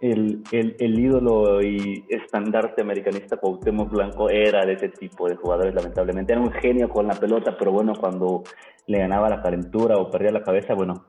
el, 0.00 0.42
el, 0.52 0.98
ídolo 0.98 1.60
y 1.60 2.04
estandarte 2.08 2.82
americanista 2.82 3.36
Cuauhtémoc 3.36 3.90
Blanco 3.90 4.30
era 4.30 4.64
de 4.64 4.74
ese 4.74 4.88
tipo 4.88 5.28
de 5.28 5.36
jugadores, 5.36 5.74
lamentablemente. 5.74 6.32
Era 6.32 6.40
un 6.40 6.52
genio 6.52 6.88
con 6.88 7.08
la 7.08 7.14
pelota, 7.14 7.56
pero 7.58 7.72
bueno, 7.72 7.94
cuando 7.98 8.44
le 8.86 8.98
ganaba 8.98 9.28
la 9.28 9.42
calentura 9.42 9.96
o 9.96 10.10
perdía 10.10 10.30
la 10.30 10.42
cabeza, 10.42 10.74
bueno, 10.74 11.06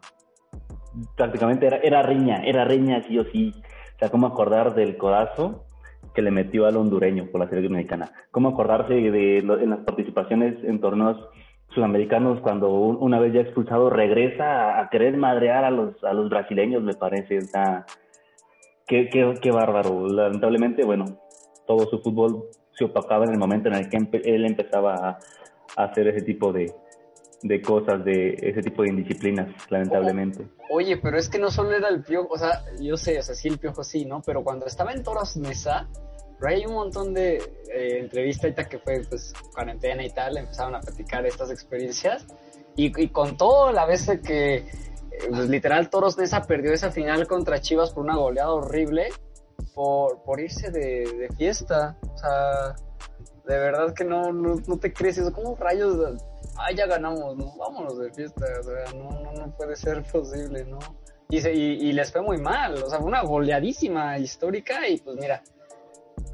prácticamente 1.15 1.68
era, 1.68 1.77
era 1.77 2.01
riña, 2.01 2.41
era 2.44 2.65
riña 2.65 3.03
sí 3.08 3.20
o 3.20 3.24
sí. 3.25 3.53
Sea, 4.00 4.10
cómo 4.10 4.27
acordar 4.27 4.75
del 4.75 4.98
codazo 4.98 5.65
que 6.13 6.22
le 6.22 6.32
metió 6.32 6.65
al 6.65 6.77
hondureño 6.77 7.27
por 7.32 7.41
la 7.41 7.50
selección 7.50 7.74
mexicana. 7.74 8.12
Cómo 8.32 8.50
acordarse 8.50 8.94
de, 8.94 9.39
en 9.39 9.70
las 9.70 9.79
participaciones 9.79 10.56
en 10.63 10.79
torneos 10.79 11.18
sudamericanos 11.75 12.39
cuando 12.39 12.70
una 12.72 13.20
vez 13.20 13.34
ya 13.34 13.41
expulsado 13.41 13.89
regresa 13.89 14.79
a, 14.79 14.89
querer 14.89 15.18
madrear 15.18 15.65
a 15.65 15.72
los, 15.72 16.03
a 16.03 16.13
los 16.13 16.29
brasileños, 16.29 16.82
me 16.82 16.94
parece. 16.94 17.41
Sea, 17.41 17.86
Qué, 18.89 19.08
qué, 19.08 19.51
bárbaro. 19.51 20.08
Lamentablemente, 20.08 20.84
bueno, 20.84 21.06
todo 21.68 21.88
su 21.91 22.00
fútbol 22.00 22.46
se 22.72 22.86
opacaba 22.86 23.25
en 23.25 23.32
el 23.32 23.38
momento 23.38 23.70
en 23.70 23.75
el 23.75 23.88
que 23.88 23.98
él 24.24 24.46
empezaba 24.46 24.96
a, 24.96 25.84
hacer 25.84 26.08
ese 26.08 26.24
tipo 26.24 26.51
de, 26.51 26.74
de 27.41 27.62
cosas, 27.62 28.03
de 28.03 28.36
ese 28.41 28.62
tipo 28.62 28.84
de 28.84 28.89
indisciplinas, 28.89 29.48
lamentablemente. 29.69 30.48
Oye, 30.69 30.98
pero 30.98 31.17
es 31.17 31.29
que 31.29 31.39
no 31.39 31.51
solo 31.51 31.72
era 31.72 31.89
el 31.89 32.03
piojo, 32.03 32.34
o 32.34 32.38
sea, 32.38 32.63
yo 32.79 32.98
sé, 32.98 33.19
o 33.19 33.24
sea, 33.24 33.36
sí 33.36 33.48
el 33.48 33.58
piojo 33.58 33.84
sí, 33.84 34.05
¿no? 34.05 34.22
Pero 34.25 34.43
cuando 34.43 34.65
estaba 34.65 34.91
en 34.91 35.03
Toros 35.03 35.38
Mesa, 35.38 35.88
hay 36.41 36.65
un 36.65 36.74
montón 36.74 37.13
de 37.13 37.38
eh, 37.74 38.00
entrevistas 38.00 38.67
que 38.67 38.79
fue 38.79 39.01
pues 39.10 39.34
cuarentena 39.53 40.05
y 40.05 40.10
tal, 40.10 40.38
empezaron 40.38 40.75
a 40.75 40.79
platicar 40.79 41.25
estas 41.25 41.51
experiencias 41.51 42.25
y, 42.75 43.01
y 43.01 43.10
contó 43.10 43.72
la 43.72 43.86
vez 43.86 44.10
que 44.25 44.65
pues, 45.27 45.50
literal 45.50 45.89
Toros 45.89 46.17
Nesa 46.17 46.43
perdió 46.43 46.72
esa 46.72 46.91
final 46.91 47.27
contra 47.27 47.60
Chivas 47.60 47.91
por 47.91 48.03
una 48.03 48.15
goleada 48.15 48.53
horrible 48.53 49.10
por, 49.74 50.24
por 50.24 50.39
irse 50.39 50.72
de, 50.72 51.29
fiesta. 51.38 51.98
O 52.01 52.17
sea, 52.17 52.75
de 53.46 53.58
verdad 53.60 53.93
que 53.93 54.05
no, 54.05 54.31
no, 54.31 54.77
te 54.79 54.93
crees 54.93 55.17
eso. 55.17 55.34
¿Cómo 55.34 55.55
rayos? 55.55 56.22
Ah, 56.58 56.72
ya 56.75 56.88
ganamos, 56.88 57.38
¿no? 57.38 57.56
Vámonos 57.58 57.98
de 58.00 58.12
fiesta. 58.12 58.46
O 58.60 58.63
sea, 58.63 58.94
no, 58.94 59.10
no, 59.34 59.56
puede 59.56 59.75
ser 59.75 60.03
posible, 60.12 60.65
¿no? 60.65 60.79
Y, 61.29 61.38
y, 61.38 61.94
les 61.94 62.12
fue 62.12 62.22
muy 62.22 62.38
mal. 62.39 62.74
O 62.74 62.89
sea, 62.89 63.00
fue 63.00 63.08
una 63.08 63.22
goleadísima 63.22 64.18
histórica 64.18 64.88
y 64.88 64.98
pues 64.98 65.15
mira, 65.20 65.44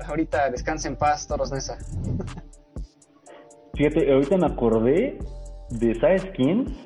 ahorita 0.05 0.49
descansa 0.49 0.87
en 0.87 0.95
paz 0.95 1.27
Toros 1.27 1.51
Nesa. 1.51 1.77
Fíjate, 3.73 4.09
ahorita 4.13 4.37
me 4.37 4.47
acordé 4.47 5.19
de, 5.69 5.95
¿sabes 5.99 6.23
quién? 6.33 6.85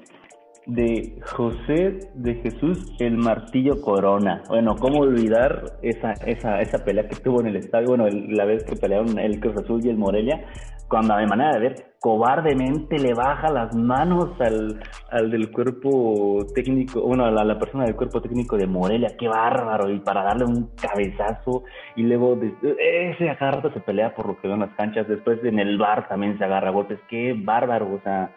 de 0.70 1.20
José 1.26 2.00
de 2.14 2.36
Jesús 2.36 2.78
el 3.00 3.18
Martillo 3.18 3.82
Corona. 3.82 4.44
Bueno, 4.50 4.76
¿cómo 4.76 5.00
olvidar 5.00 5.78
esa, 5.82 6.12
esa, 6.26 6.62
esa 6.62 6.84
pelea 6.84 7.08
que 7.08 7.16
tuvo 7.16 7.42
en 7.42 7.48
el 7.48 7.56
estadio? 7.56 7.88
Bueno, 7.88 8.08
la 8.08 8.46
vez 8.46 8.64
que 8.64 8.76
pelearon 8.76 9.18
el 9.18 9.40
Cruz 9.40 9.58
Azul 9.58 9.84
y 9.84 9.90
el 9.90 9.98
Morelia, 9.98 10.46
cuando 10.90 11.16
de 11.16 11.28
manera 11.28 11.52
de 11.54 11.60
ver, 11.60 11.86
cobardemente 12.00 12.98
le 12.98 13.14
baja 13.14 13.52
las 13.52 13.76
manos 13.76 14.30
al, 14.40 14.80
al 15.12 15.30
del 15.30 15.52
cuerpo 15.52 16.46
técnico, 16.56 17.02
bueno, 17.02 17.26
a 17.26 17.32
la, 17.32 17.60
persona 17.60 17.86
del 17.86 17.96
cuerpo 17.96 18.22
técnico 18.22 18.58
de 18.58 18.68
Morelia, 18.68 19.16
qué 19.18 19.28
bárbaro, 19.28 19.90
y 19.90 20.00
para 20.00 20.24
darle 20.24 20.46
un 20.46 20.72
cabezazo, 20.76 21.64
y 21.96 22.04
luego 22.04 22.40
ese 22.80 23.30
agarra 23.30 23.72
se 23.74 23.80
pelea 23.82 24.16
por 24.16 24.28
lo 24.28 24.42
que 24.42 24.48
veo 24.48 24.56
en 24.56 24.62
las 24.62 24.76
canchas, 24.76 25.08
después 25.08 25.44
en 25.44 25.60
el 25.60 25.78
bar 25.78 26.08
también 26.08 26.38
se 26.38 26.46
agarra 26.46 26.72
golpes, 26.72 27.00
qué 27.10 27.34
bárbaro, 27.38 27.94
o 27.94 28.02
sea, 28.02 28.32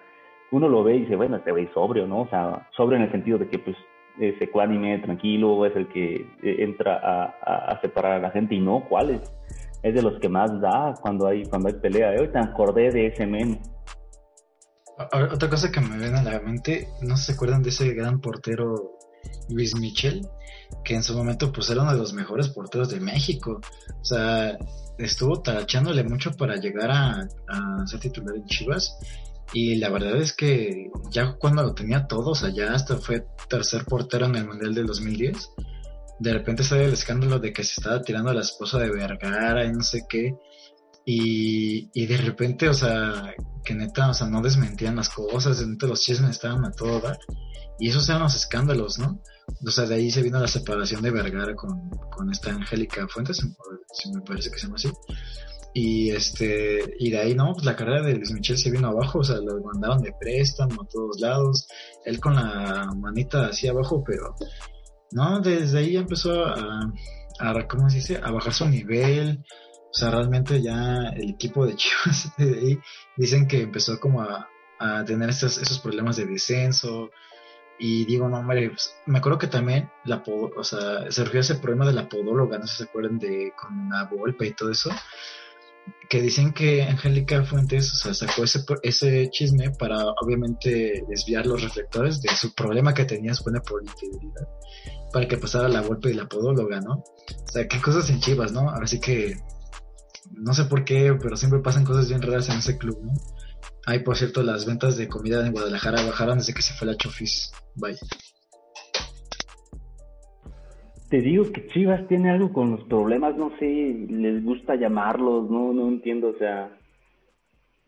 uno 0.50 0.68
lo 0.68 0.84
ve 0.84 0.96
y 0.96 1.00
dice, 1.00 1.16
bueno, 1.16 1.36
este 1.36 1.50
güey 1.50 1.68
sobrio, 1.72 2.06
¿no? 2.06 2.22
O 2.22 2.28
sea, 2.28 2.68
sobrio 2.76 2.98
en 2.98 3.04
el 3.04 3.10
sentido 3.10 3.38
de 3.38 3.48
que, 3.48 3.58
pues, 3.58 3.76
es 4.18 4.40
ecuánime, 4.40 4.98
tranquilo, 4.98 5.64
es 5.64 5.74
el 5.74 5.88
que 5.88 6.26
eh, 6.42 6.56
entra 6.58 7.00
a, 7.02 7.80
separar 7.80 8.12
a 8.12 8.18
la 8.18 8.30
gente 8.30 8.54
y 8.54 8.60
no, 8.60 8.84
¿cuál 8.88 9.10
es? 9.10 9.71
Es 9.82 9.94
de 9.94 10.02
los 10.02 10.20
que 10.20 10.28
más 10.28 10.50
da 10.60 10.94
cuando 11.00 11.26
hay, 11.26 11.44
cuando 11.44 11.68
hay 11.68 11.74
pelea. 11.74 12.16
Yo 12.16 12.30
te 12.30 12.38
acordé 12.38 12.90
de 12.90 13.06
ese 13.08 13.26
men. 13.26 13.60
Otra 15.12 15.48
cosa 15.48 15.70
que 15.70 15.80
me 15.80 15.98
viene 15.98 16.18
a 16.18 16.22
la 16.22 16.40
mente, 16.40 16.88
no 17.00 17.16
se 17.16 17.32
acuerdan 17.32 17.62
de 17.62 17.70
ese 17.70 17.92
gran 17.94 18.20
portero 18.20 18.98
Luis 19.48 19.74
Michel, 19.76 20.26
que 20.84 20.94
en 20.94 21.02
su 21.02 21.16
momento 21.16 21.52
pues 21.52 21.70
era 21.70 21.82
uno 21.82 21.92
de 21.92 21.98
los 21.98 22.12
mejores 22.12 22.48
porteros 22.50 22.90
de 22.90 23.00
México. 23.00 23.60
O 24.00 24.04
sea, 24.04 24.56
estuvo 24.98 25.40
tachándole 25.40 26.04
mucho 26.04 26.30
para 26.32 26.56
llegar 26.56 26.90
a, 26.90 27.28
a 27.48 27.86
ser 27.86 28.00
titular 28.00 28.36
en 28.36 28.44
Chivas 28.46 28.96
y 29.52 29.76
la 29.76 29.90
verdad 29.90 30.16
es 30.16 30.32
que 30.32 30.90
ya 31.10 31.34
cuando 31.34 31.62
lo 31.62 31.74
tenía 31.74 32.06
todo, 32.06 32.30
o 32.30 32.34
sea, 32.34 32.50
ya 32.50 32.72
hasta 32.72 32.96
fue 32.96 33.26
tercer 33.48 33.84
portero 33.84 34.26
en 34.26 34.36
el 34.36 34.46
Mundial 34.46 34.74
del 34.74 34.86
2010, 34.86 35.50
de 36.22 36.32
repente 36.32 36.62
sale 36.62 36.84
el 36.84 36.92
escándalo 36.92 37.38
de 37.38 37.52
que 37.52 37.64
se 37.64 37.80
estaba 37.80 38.00
tirando 38.00 38.30
a 38.30 38.34
la 38.34 38.42
esposa 38.42 38.78
de 38.78 38.90
Vergara 38.90 39.64
y 39.64 39.72
no 39.72 39.82
sé 39.82 40.04
qué. 40.08 40.34
Y, 41.04 41.90
y 41.92 42.06
de 42.06 42.16
repente, 42.16 42.68
o 42.68 42.74
sea, 42.74 43.34
que 43.64 43.74
neta, 43.74 44.10
o 44.10 44.14
sea, 44.14 44.28
no 44.28 44.40
desmentían 44.40 44.94
las 44.96 45.08
cosas, 45.08 45.66
neta 45.66 45.86
los 45.88 46.00
chismes 46.00 46.30
estaban 46.30 46.64
a 46.64 46.70
todo 46.70 47.00
dar. 47.00 47.18
Y 47.80 47.88
esos 47.88 48.08
eran 48.08 48.22
los 48.22 48.36
escándalos, 48.36 49.00
¿no? 49.00 49.20
O 49.66 49.70
sea, 49.70 49.86
de 49.86 49.96
ahí 49.96 50.10
se 50.12 50.22
vino 50.22 50.38
la 50.38 50.46
separación 50.46 51.02
de 51.02 51.10
Vergara 51.10 51.56
con, 51.56 51.90
con 51.90 52.30
esta 52.30 52.50
Angélica 52.50 53.08
Fuentes, 53.08 53.38
si 53.92 54.12
me 54.12 54.20
parece 54.22 54.50
que 54.50 54.58
se 54.58 54.66
llama 54.66 54.76
así. 54.76 54.90
Y 55.74 56.10
este, 56.10 56.94
y 56.98 57.10
de 57.10 57.18
ahí 57.18 57.34
no, 57.34 57.52
pues 57.54 57.64
la 57.64 57.74
carrera 57.74 58.02
de 58.02 58.14
Luis 58.14 58.30
Michel 58.30 58.58
se 58.58 58.70
vino 58.70 58.88
abajo, 58.88 59.20
o 59.20 59.24
sea, 59.24 59.36
lo 59.36 59.60
mandaron 59.62 60.02
de 60.02 60.12
préstamo 60.20 60.82
a 60.82 60.86
todos 60.86 61.18
lados, 61.18 61.66
él 62.04 62.20
con 62.20 62.34
la 62.34 62.90
manita 62.94 63.46
así 63.46 63.68
abajo, 63.68 64.04
pero 64.04 64.36
no, 65.12 65.40
desde 65.40 65.78
ahí 65.78 65.96
empezó 65.96 66.44
a, 66.46 66.92
¿cómo 67.68 67.90
se 67.90 67.96
dice? 67.96 68.20
A 68.22 68.30
bajar 68.30 68.52
su 68.52 68.68
nivel, 68.68 69.44
o 69.90 69.94
sea, 69.94 70.10
realmente 70.10 70.62
ya 70.62 71.08
el 71.16 71.30
equipo 71.30 71.66
de 71.66 71.76
Chivas 71.76 72.32
de 72.36 72.58
ahí 72.58 72.78
dicen 73.16 73.46
que 73.46 73.62
empezó 73.62 73.98
como 74.00 74.22
a, 74.22 74.48
tener 75.06 75.30
esos, 75.30 75.58
esos 75.58 75.78
problemas 75.78 76.16
de 76.16 76.26
descenso, 76.26 77.10
Y 77.78 78.04
digo, 78.04 78.28
no, 78.28 78.38
hombre, 78.38 78.70
pues, 78.70 78.96
me 79.06 79.18
acuerdo 79.18 79.38
que 79.38 79.46
también 79.46 79.90
la, 80.04 80.22
o 80.26 80.64
sea, 80.64 81.10
surgió 81.10 81.40
ese 81.40 81.54
problema 81.56 81.86
de 81.86 81.92
la 81.92 82.08
podóloga, 82.08 82.58
no 82.58 82.66
sé 82.66 82.72
si 82.72 82.78
se 82.78 82.84
acuerdan 82.88 83.18
de 83.18 83.52
con 83.56 83.88
la 83.90 84.04
golpe 84.04 84.46
y 84.46 84.54
todo 84.54 84.70
eso, 84.70 84.90
que 86.08 86.20
dicen 86.20 86.52
que 86.52 86.82
Angélica 86.82 87.42
Fuentes, 87.44 87.90
sacó 87.90 88.44
ese, 88.44 88.64
ese 88.82 89.30
chisme 89.30 89.70
para 89.70 90.04
obviamente 90.20 91.04
desviar 91.08 91.46
los 91.46 91.62
reflectores 91.62 92.20
de 92.20 92.28
su 92.36 92.54
problema 92.54 92.92
que 92.92 93.04
tenía, 93.04 93.34
supone, 93.34 93.60
por 93.60 93.82
infidelidad, 93.82 94.46
para 95.12 95.26
que 95.26 95.38
pasara 95.38 95.68
la 95.68 95.80
golpe 95.80 96.10
de 96.10 96.16
la 96.16 96.28
podóloga, 96.28 96.80
¿no? 96.80 96.96
O 96.96 97.50
sea, 97.50 97.66
qué 97.66 97.80
cosas 97.80 98.10
en 98.10 98.20
Chivas, 98.20 98.52
¿no? 98.52 98.68
Así 98.70 99.00
que, 99.00 99.36
no 100.32 100.52
sé 100.52 100.64
por 100.64 100.84
qué, 100.84 101.16
pero 101.20 101.36
siempre 101.36 101.60
pasan 101.60 101.84
cosas 101.84 102.08
bien 102.08 102.20
raras 102.20 102.48
en 102.50 102.58
ese 102.58 102.76
club, 102.76 102.98
¿no? 103.02 103.12
Ay, 103.86 104.00
por 104.00 104.16
cierto, 104.16 104.42
las 104.42 104.64
ventas 104.64 104.96
de 104.96 105.08
comida 105.08 105.44
en 105.44 105.52
Guadalajara 105.52 106.04
bajaron 106.04 106.38
desde 106.38 106.54
que 106.54 106.62
se 106.62 106.74
fue 106.74 106.86
la 106.86 106.96
Chofis. 106.96 107.52
Vaya. 107.74 107.98
Te 111.12 111.20
digo 111.20 111.44
que 111.52 111.66
Chivas 111.66 112.08
tiene 112.08 112.30
algo 112.30 112.54
con 112.54 112.70
los 112.70 112.84
problemas, 112.84 113.36
no 113.36 113.50
sé, 113.58 113.66
les 113.66 114.42
gusta 114.42 114.76
llamarlos, 114.76 115.50
no, 115.50 115.74
no 115.74 115.88
entiendo, 115.88 116.28
o 116.28 116.38
sea, 116.38 116.74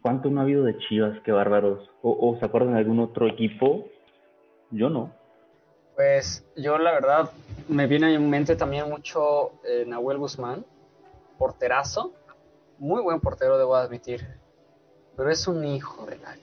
¿cuánto 0.02 0.28
no 0.28 0.40
ha 0.40 0.42
habido 0.42 0.62
de 0.62 0.76
Chivas? 0.76 1.18
Qué 1.24 1.32
bárbaros. 1.32 1.90
¿O, 2.02 2.36
se 2.38 2.44
acuerdan 2.44 2.74
de 2.74 2.80
algún 2.80 3.00
otro 3.00 3.26
equipo? 3.26 3.86
Yo 4.70 4.90
no. 4.90 5.10
Pues 5.96 6.46
yo 6.54 6.76
la 6.76 6.92
verdad 6.92 7.30
me 7.66 7.86
viene 7.86 8.12
en 8.12 8.28
mente 8.28 8.56
también 8.56 8.90
mucho 8.90 9.52
eh, 9.66 9.86
Nahuel 9.86 10.18
Guzmán, 10.18 10.62
porterazo, 11.38 12.12
muy 12.78 13.00
buen 13.00 13.20
portero 13.20 13.56
debo 13.56 13.74
admitir, 13.74 14.20
pero 15.16 15.30
es 15.30 15.48
un 15.48 15.64
hijo 15.64 16.04
de 16.04 16.18
la... 16.18 16.36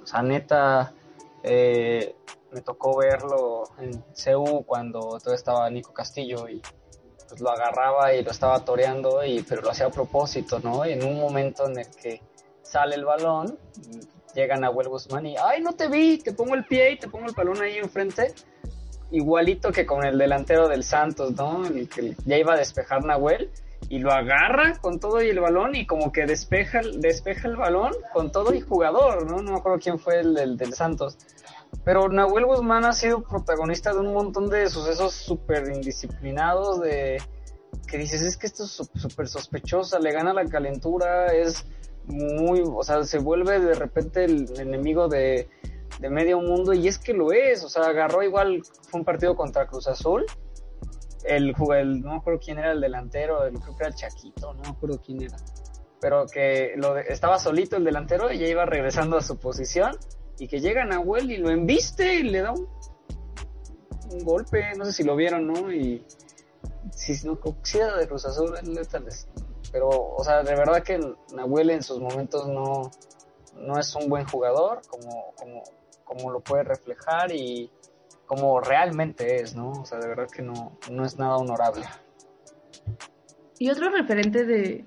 O 0.00 0.06
sea, 0.06 0.22
neta, 0.22 0.92
eh, 1.42 2.14
me 2.52 2.60
tocó 2.62 2.98
verlo 2.98 3.64
en 3.78 4.04
CEU 4.14 4.64
cuando 4.64 5.18
todo 5.22 5.34
estaba 5.34 5.68
Nico 5.70 5.92
Castillo 5.92 6.48
y 6.48 6.60
pues 7.28 7.40
lo 7.40 7.50
agarraba 7.50 8.12
y 8.12 8.24
lo 8.24 8.30
estaba 8.32 8.64
toreando, 8.64 9.24
y, 9.24 9.42
pero 9.42 9.62
lo 9.62 9.70
hacía 9.70 9.86
a 9.86 9.90
propósito, 9.90 10.58
¿no? 10.58 10.84
Y 10.84 10.92
en 10.92 11.04
un 11.04 11.20
momento 11.20 11.66
en 11.68 11.78
el 11.78 11.90
que 11.90 12.20
sale 12.62 12.96
el 12.96 13.04
balón, 13.04 13.56
llega 14.34 14.56
Nahuel 14.56 14.88
Guzmán 14.88 15.26
y, 15.26 15.36
ay, 15.36 15.62
no 15.62 15.74
te 15.74 15.88
vi, 15.88 16.18
te 16.18 16.32
pongo 16.32 16.54
el 16.54 16.64
pie 16.64 16.92
y 16.92 16.98
te 16.98 17.08
pongo 17.08 17.26
el 17.26 17.34
balón 17.34 17.62
ahí 17.62 17.78
enfrente, 17.78 18.34
igualito 19.12 19.70
que 19.70 19.86
con 19.86 20.04
el 20.04 20.18
delantero 20.18 20.68
del 20.68 20.82
Santos, 20.82 21.32
¿no? 21.32 21.64
El 21.66 21.88
que 21.88 22.16
ya 22.24 22.36
iba 22.36 22.54
a 22.54 22.56
despejar 22.56 23.04
Nahuel 23.04 23.50
y 23.88 23.98
lo 23.98 24.12
agarra 24.12 24.78
con 24.80 25.00
todo 25.00 25.22
y 25.22 25.30
el 25.30 25.40
balón 25.40 25.74
y 25.74 25.86
como 25.86 26.12
que 26.12 26.26
despeja, 26.26 26.80
despeja 26.98 27.48
el 27.48 27.56
balón 27.56 27.92
con 28.12 28.30
todo 28.30 28.54
y 28.54 28.60
jugador, 28.60 29.26
¿no? 29.26 29.42
No 29.42 29.52
me 29.52 29.58
acuerdo 29.58 29.78
quién 29.80 29.98
fue 29.98 30.20
el 30.20 30.56
del, 30.56 30.72
Santos. 30.74 31.18
Pero 31.84 32.08
Nahuel 32.08 32.46
Guzmán 32.46 32.84
ha 32.84 32.92
sido 32.92 33.22
protagonista 33.22 33.92
de 33.92 34.00
un 34.00 34.12
montón 34.12 34.48
de 34.48 34.68
sucesos 34.68 35.14
súper 35.14 35.72
indisciplinados, 35.74 36.80
de 36.80 37.22
que 37.86 37.98
dices, 37.98 38.22
es 38.22 38.36
que 38.36 38.46
esto 38.46 38.64
es 38.64 38.70
súper 38.70 39.28
sospechosa, 39.28 39.98
le 39.98 40.12
gana 40.12 40.32
la 40.32 40.44
calentura, 40.44 41.26
es 41.32 41.66
muy, 42.06 42.62
o 42.66 42.82
sea, 42.82 43.02
se 43.04 43.18
vuelve 43.18 43.60
de 43.60 43.74
repente 43.74 44.24
el 44.24 44.60
enemigo 44.60 45.08
de, 45.08 45.48
de 45.98 46.10
medio 46.10 46.40
mundo 46.40 46.72
y 46.72 46.88
es 46.88 46.98
que 46.98 47.12
lo 47.12 47.32
es, 47.32 47.64
o 47.64 47.68
sea, 47.68 47.84
agarró 47.84 48.22
igual, 48.22 48.62
fue 48.88 49.00
un 49.00 49.04
partido 49.04 49.34
contra 49.34 49.66
Cruz 49.66 49.88
Azul 49.88 50.26
el, 51.24 51.54
el, 51.74 52.00
no 52.00 52.12
me 52.12 52.16
acuerdo 52.16 52.40
quién 52.42 52.58
era 52.58 52.72
el 52.72 52.80
delantero, 52.80 53.44
el, 53.44 53.58
creo 53.58 53.76
que 53.76 53.84
era 53.84 53.94
Chaquito, 53.94 54.54
no 54.54 54.62
me 54.62 54.68
acuerdo 54.68 55.00
quién 55.04 55.22
era, 55.22 55.36
pero 56.00 56.26
que 56.26 56.72
lo 56.76 56.96
estaba 56.96 57.38
solito 57.38 57.76
el 57.76 57.84
delantero 57.84 58.32
y 58.32 58.38
ya 58.38 58.46
iba 58.46 58.64
regresando 58.64 59.16
a 59.16 59.22
su 59.22 59.38
posición 59.38 59.92
y 60.40 60.48
que 60.48 60.58
llega 60.58 60.84
Nahuel 60.86 61.30
y 61.30 61.36
lo 61.36 61.50
embiste 61.50 62.14
y 62.16 62.22
le 62.24 62.40
da 62.40 62.52
un, 62.52 64.24
golpe, 64.24 64.74
no 64.76 64.86
sé 64.86 64.92
si 64.92 65.04
lo 65.04 65.14
vieron, 65.14 65.46
¿no? 65.46 65.70
Y 65.70 66.04
si 66.92 67.12
no, 67.26 67.38
si 67.62 67.78
era 67.78 67.96
de 67.96 68.08
Cruz 68.08 68.24
Azul, 68.24 68.54
pero, 69.70 69.88
o 69.88 70.24
sea, 70.24 70.42
de 70.42 70.56
verdad 70.56 70.82
que 70.82 70.98
Nahuel 71.32 71.70
en 71.70 71.82
sus 71.82 72.00
momentos 72.00 72.48
no, 72.48 72.90
no 73.56 73.78
es 73.78 73.94
un 73.94 74.08
buen 74.08 74.26
jugador, 74.26 74.80
como, 74.88 75.32
como, 75.36 75.62
como 76.04 76.30
lo 76.32 76.40
puede 76.40 76.64
reflejar 76.64 77.30
y 77.32 77.70
como 78.26 78.60
realmente 78.60 79.42
es, 79.42 79.54
¿no? 79.54 79.70
O 79.72 79.84
sea, 79.84 79.98
de 79.98 80.08
verdad 80.08 80.28
que 80.28 80.42
no, 80.42 80.78
no 80.90 81.04
es 81.04 81.18
nada 81.18 81.36
honorable. 81.36 81.84
Y 83.58 83.68
otro 83.70 83.90
referente 83.90 84.46
de, 84.46 84.86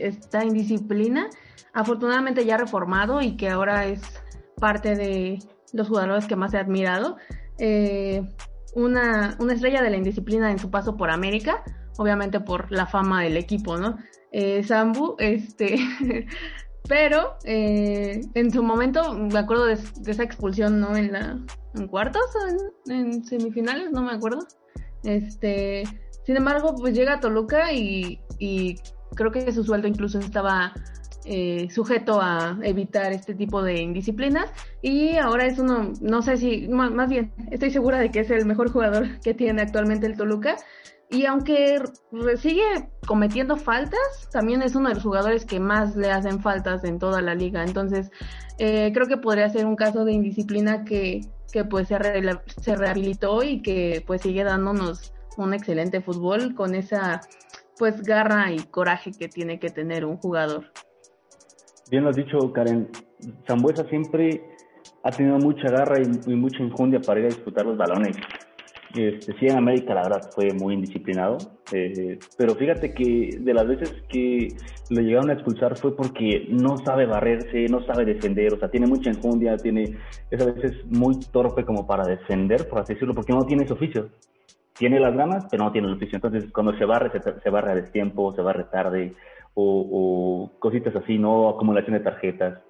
esta 0.00 0.44
indisciplina, 0.44 1.28
afortunadamente 1.74 2.46
ya 2.46 2.56
reformado 2.56 3.20
y 3.20 3.36
que 3.36 3.50
ahora 3.50 3.84
es 3.84 4.00
parte 4.58 4.94
de 4.94 5.38
los 5.72 5.88
jugadores 5.88 6.26
que 6.26 6.36
más 6.36 6.54
he 6.54 6.58
admirado, 6.58 7.16
eh, 7.58 8.22
una, 8.74 9.36
una, 9.40 9.54
estrella 9.54 9.82
de 9.82 9.90
la 9.90 9.96
indisciplina 9.96 10.50
en 10.50 10.58
su 10.58 10.70
paso 10.70 10.96
por 10.96 11.10
América, 11.10 11.62
obviamente 11.98 12.40
por 12.40 12.70
la 12.70 12.86
fama 12.86 13.22
del 13.22 13.36
equipo, 13.36 13.76
¿no? 13.76 13.98
Eh, 14.30 14.62
Sambu, 14.62 15.16
este, 15.18 15.78
pero 16.88 17.36
eh, 17.44 18.20
en 18.34 18.50
su 18.50 18.62
momento 18.62 19.14
me 19.14 19.38
acuerdo 19.38 19.66
de, 19.66 19.78
esa 20.06 20.22
expulsión, 20.22 20.80
¿no? 20.80 20.96
En 20.96 21.12
la 21.12 21.38
en 21.74 21.88
cuartos 21.88 22.22
o 22.34 22.90
en, 22.90 23.24
semifinales, 23.24 23.90
no 23.90 24.02
me 24.02 24.12
acuerdo. 24.12 24.46
Este, 25.04 25.84
sin 26.24 26.36
embargo, 26.36 26.74
pues 26.76 26.94
llega 26.94 27.14
a 27.14 27.20
Toluca 27.20 27.72
y, 27.72 28.20
creo 29.14 29.32
que 29.32 29.50
su 29.52 29.64
sueldo 29.64 29.88
incluso 29.88 30.18
estaba 30.18 30.72
eh, 31.30 31.68
sujeto 31.70 32.22
a 32.22 32.58
evitar 32.62 33.12
este 33.12 33.34
tipo 33.34 33.62
de 33.62 33.82
indisciplinas 33.82 34.50
y 34.80 35.16
ahora 35.16 35.44
es 35.44 35.58
uno, 35.58 35.92
no 36.00 36.22
sé 36.22 36.38
si, 36.38 36.68
más 36.68 37.10
bien, 37.10 37.34
estoy 37.50 37.70
segura 37.70 37.98
de 37.98 38.10
que 38.10 38.20
es 38.20 38.30
el 38.30 38.46
mejor 38.46 38.72
jugador 38.72 39.20
que 39.22 39.34
tiene 39.34 39.60
actualmente 39.60 40.06
el 40.06 40.16
Toluca 40.16 40.56
y 41.10 41.26
aunque 41.26 41.82
sigue 42.36 42.88
cometiendo 43.06 43.56
faltas, 43.56 44.28
también 44.32 44.62
es 44.62 44.74
uno 44.74 44.88
de 44.88 44.94
los 44.94 45.04
jugadores 45.04 45.44
que 45.44 45.60
más 45.60 45.96
le 45.96 46.10
hacen 46.10 46.40
faltas 46.40 46.82
en 46.84 46.98
toda 46.98 47.20
la 47.20 47.34
liga. 47.34 47.62
Entonces, 47.62 48.10
eh, 48.58 48.90
creo 48.92 49.06
que 49.06 49.16
podría 49.16 49.48
ser 49.50 49.66
un 49.66 49.76
caso 49.76 50.04
de 50.04 50.12
indisciplina 50.12 50.84
que, 50.84 51.22
que 51.52 51.64
pues 51.64 51.88
se, 51.88 51.98
se 52.60 52.76
rehabilitó 52.76 53.42
y 53.42 53.60
que 53.60 54.02
pues 54.06 54.22
sigue 54.22 54.44
dándonos 54.44 55.12
un 55.36 55.52
excelente 55.52 56.00
fútbol 56.00 56.54
con 56.54 56.74
esa 56.74 57.20
pues 57.78 58.02
garra 58.02 58.50
y 58.52 58.58
coraje 58.64 59.12
que 59.12 59.28
tiene 59.28 59.58
que 59.58 59.70
tener 59.70 60.04
un 60.04 60.16
jugador. 60.16 60.72
Bien 61.90 62.04
lo 62.04 62.10
has 62.10 62.16
dicho, 62.16 62.52
Karen. 62.52 62.88
Zambuesa 63.46 63.84
siempre 63.88 64.42
ha 65.02 65.10
tenido 65.10 65.38
mucha 65.38 65.70
garra 65.70 65.96
y, 66.00 66.32
y 66.32 66.36
mucha 66.36 66.62
injundia 66.62 67.00
para 67.00 67.20
ir 67.20 67.26
a 67.26 67.28
disputar 67.28 67.66
los 67.66 67.76
balones. 67.76 68.16
Este, 68.94 69.34
sí, 69.38 69.46
en 69.46 69.58
América 69.58 69.92
la 69.94 70.04
verdad 70.04 70.30
fue 70.34 70.52
muy 70.54 70.72
indisciplinado, 70.72 71.36
eh, 71.72 72.18
pero 72.38 72.54
fíjate 72.54 72.94
que 72.94 73.36
de 73.38 73.54
las 73.54 73.66
veces 73.66 73.92
que 74.08 74.48
lo 74.88 75.02
llegaron 75.02 75.28
a 75.28 75.34
expulsar 75.34 75.76
fue 75.76 75.94
porque 75.94 76.46
no 76.48 76.78
sabe 76.78 77.04
barrerse, 77.04 77.66
no 77.68 77.84
sabe 77.84 78.06
defender, 78.06 78.54
o 78.54 78.58
sea, 78.58 78.70
tiene 78.70 78.86
mucha 78.86 79.10
enjundia, 79.10 79.58
tiene, 79.58 79.98
es 80.30 80.40
a 80.40 80.46
veces 80.46 80.72
muy 80.86 81.20
torpe 81.20 81.66
como 81.66 81.86
para 81.86 82.04
defender, 82.04 82.66
por 82.66 82.80
así 82.80 82.94
decirlo, 82.94 83.14
porque 83.14 83.34
no 83.34 83.44
tiene 83.44 83.64
ese 83.64 83.74
oficio. 83.74 84.08
Tiene 84.78 85.00
las 85.00 85.14
ganas, 85.14 85.44
pero 85.50 85.64
no 85.64 85.72
tiene 85.72 85.88
el 85.88 85.94
oficio. 85.94 86.16
Entonces, 86.16 86.50
cuando 86.52 86.72
se 86.78 86.84
barre, 86.84 87.10
se, 87.42 87.50
barre 87.50 87.72
a 87.72 87.74
destiempo, 87.74 88.32
se 88.34 88.42
barre 88.42 88.64
tarde, 88.70 89.12
o, 89.60 89.88
o 89.90 90.58
cositas 90.60 90.94
así, 90.94 91.18
¿no? 91.18 91.48
Acumulación 91.48 91.94
de 91.94 92.04
tarjetas. 92.04 92.60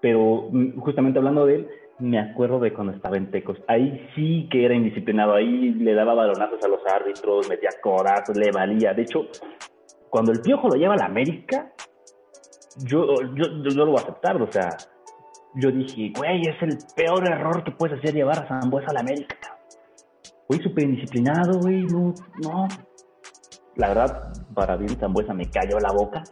Pero 0.00 0.48
mm, 0.50 0.78
justamente 0.80 1.18
hablando 1.18 1.46
de 1.46 1.54
él, 1.54 1.68
me 1.98 2.18
acuerdo 2.18 2.60
de 2.60 2.72
cuando 2.72 2.92
estaba 2.92 3.16
en 3.16 3.30
Tecos. 3.30 3.58
Ahí 3.66 4.08
sí 4.14 4.48
que 4.50 4.64
era 4.64 4.74
indisciplinado, 4.74 5.34
ahí 5.34 5.70
le 5.70 5.94
daba 5.94 6.14
balonazos 6.14 6.62
a 6.62 6.68
los 6.68 6.80
árbitros, 6.86 7.48
metía 7.48 7.70
corazos, 7.80 8.36
le 8.36 8.50
valía. 8.50 8.92
De 8.92 9.02
hecho, 9.02 9.26
cuando 10.10 10.32
el 10.32 10.42
Piojo 10.42 10.68
lo 10.68 10.74
lleva 10.74 10.94
a 10.94 10.98
la 10.98 11.06
América, 11.06 11.72
yo, 12.84 13.06
yo, 13.34 13.44
yo, 13.62 13.84
lo 13.84 13.92
voy 13.92 14.00
a 14.00 14.02
aceptar, 14.02 14.40
o 14.40 14.50
sea, 14.50 14.68
yo 15.54 15.70
dije, 15.70 16.12
güey, 16.16 16.42
es 16.42 16.60
el 16.62 16.78
peor 16.96 17.26
error 17.26 17.62
que 17.64 17.70
puedes 17.72 17.98
hacer 17.98 18.14
llevar 18.14 18.38
a 18.38 18.48
Zambuesa 18.48 18.88
a 18.90 18.94
la 18.94 19.00
América. 19.00 19.36
Güey, 20.48 20.60
súper 20.62 20.84
indisciplinado, 20.84 21.60
güey, 21.60 21.84
no, 21.84 22.12
no. 22.42 22.68
La 23.76 23.88
verdad, 23.88 24.32
para 24.54 24.76
bien 24.76 24.96
Zambuesa 24.98 25.34
me 25.34 25.50
cayó 25.50 25.78
la 25.80 25.92
boca. 25.92 26.22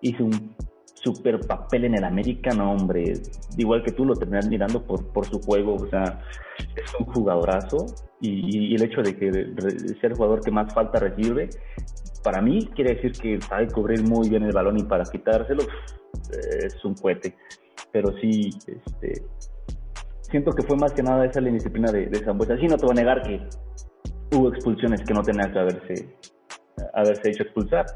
Hice 0.00 0.22
un 0.22 0.54
super 0.94 1.40
papel 1.40 1.84
en 1.84 1.94
el 1.94 2.04
América, 2.04 2.50
no 2.50 2.72
hombre, 2.72 3.12
igual 3.56 3.82
que 3.82 3.92
tú 3.92 4.04
lo 4.04 4.14
terminas 4.14 4.48
mirando 4.48 4.84
por, 4.84 5.06
por 5.12 5.26
su 5.26 5.40
juego, 5.40 5.74
o 5.74 5.88
sea, 5.88 6.20
es 6.58 6.94
un 6.98 7.06
jugadorazo. 7.06 7.86
Y, 8.20 8.74
el 8.74 8.82
hecho 8.82 9.00
de 9.02 9.16
que 9.16 9.30
ser 10.00 10.10
el 10.10 10.16
jugador 10.16 10.40
que 10.40 10.50
más 10.50 10.74
falta 10.74 10.98
recibe, 10.98 11.50
para 12.24 12.42
mí 12.42 12.68
quiere 12.74 12.96
decir 12.96 13.12
que 13.12 13.40
sabe 13.40 13.68
cubrir 13.68 14.02
muy 14.02 14.28
bien 14.28 14.42
el 14.42 14.52
balón 14.52 14.76
y 14.78 14.82
para 14.82 15.04
quitárselo 15.04 15.62
es 16.30 16.84
un 16.84 16.94
cohete, 16.94 17.36
pero 17.92 18.12
sí, 18.20 18.50
este, 18.66 19.22
siento 20.22 20.52
que 20.52 20.62
fue 20.64 20.76
más 20.76 20.92
que 20.92 21.02
nada 21.02 21.26
esa 21.26 21.40
la 21.40 21.50
disciplina 21.50 21.92
de, 21.92 22.06
de 22.06 22.24
Zambuesa, 22.24 22.56
sí 22.58 22.66
no 22.66 22.76
te 22.76 22.86
voy 22.86 22.92
a 22.92 23.00
negar 23.00 23.22
que 23.22 23.40
hubo 24.36 24.48
expulsiones 24.48 25.02
que 25.02 25.14
no 25.14 25.22
tenían 25.22 25.52
que 25.52 25.58
haberse, 25.58 26.08
haberse 26.94 27.30
hecho 27.30 27.42
expulsar, 27.44 27.86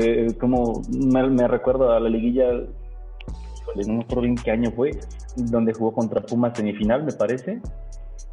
eh, 0.00 0.26
como 0.38 0.82
me, 0.90 1.46
recuerdo 1.46 1.92
a 1.92 2.00
la 2.00 2.08
liguilla, 2.08 2.50
no 2.52 3.94
me 3.94 4.02
acuerdo 4.02 4.22
bien 4.22 4.34
qué 4.36 4.50
año 4.50 4.70
fue, 4.72 4.90
donde 5.36 5.72
jugó 5.72 5.92
contra 5.92 6.22
Pumas 6.22 6.56
semifinal, 6.56 7.04
me 7.04 7.12
parece, 7.12 7.60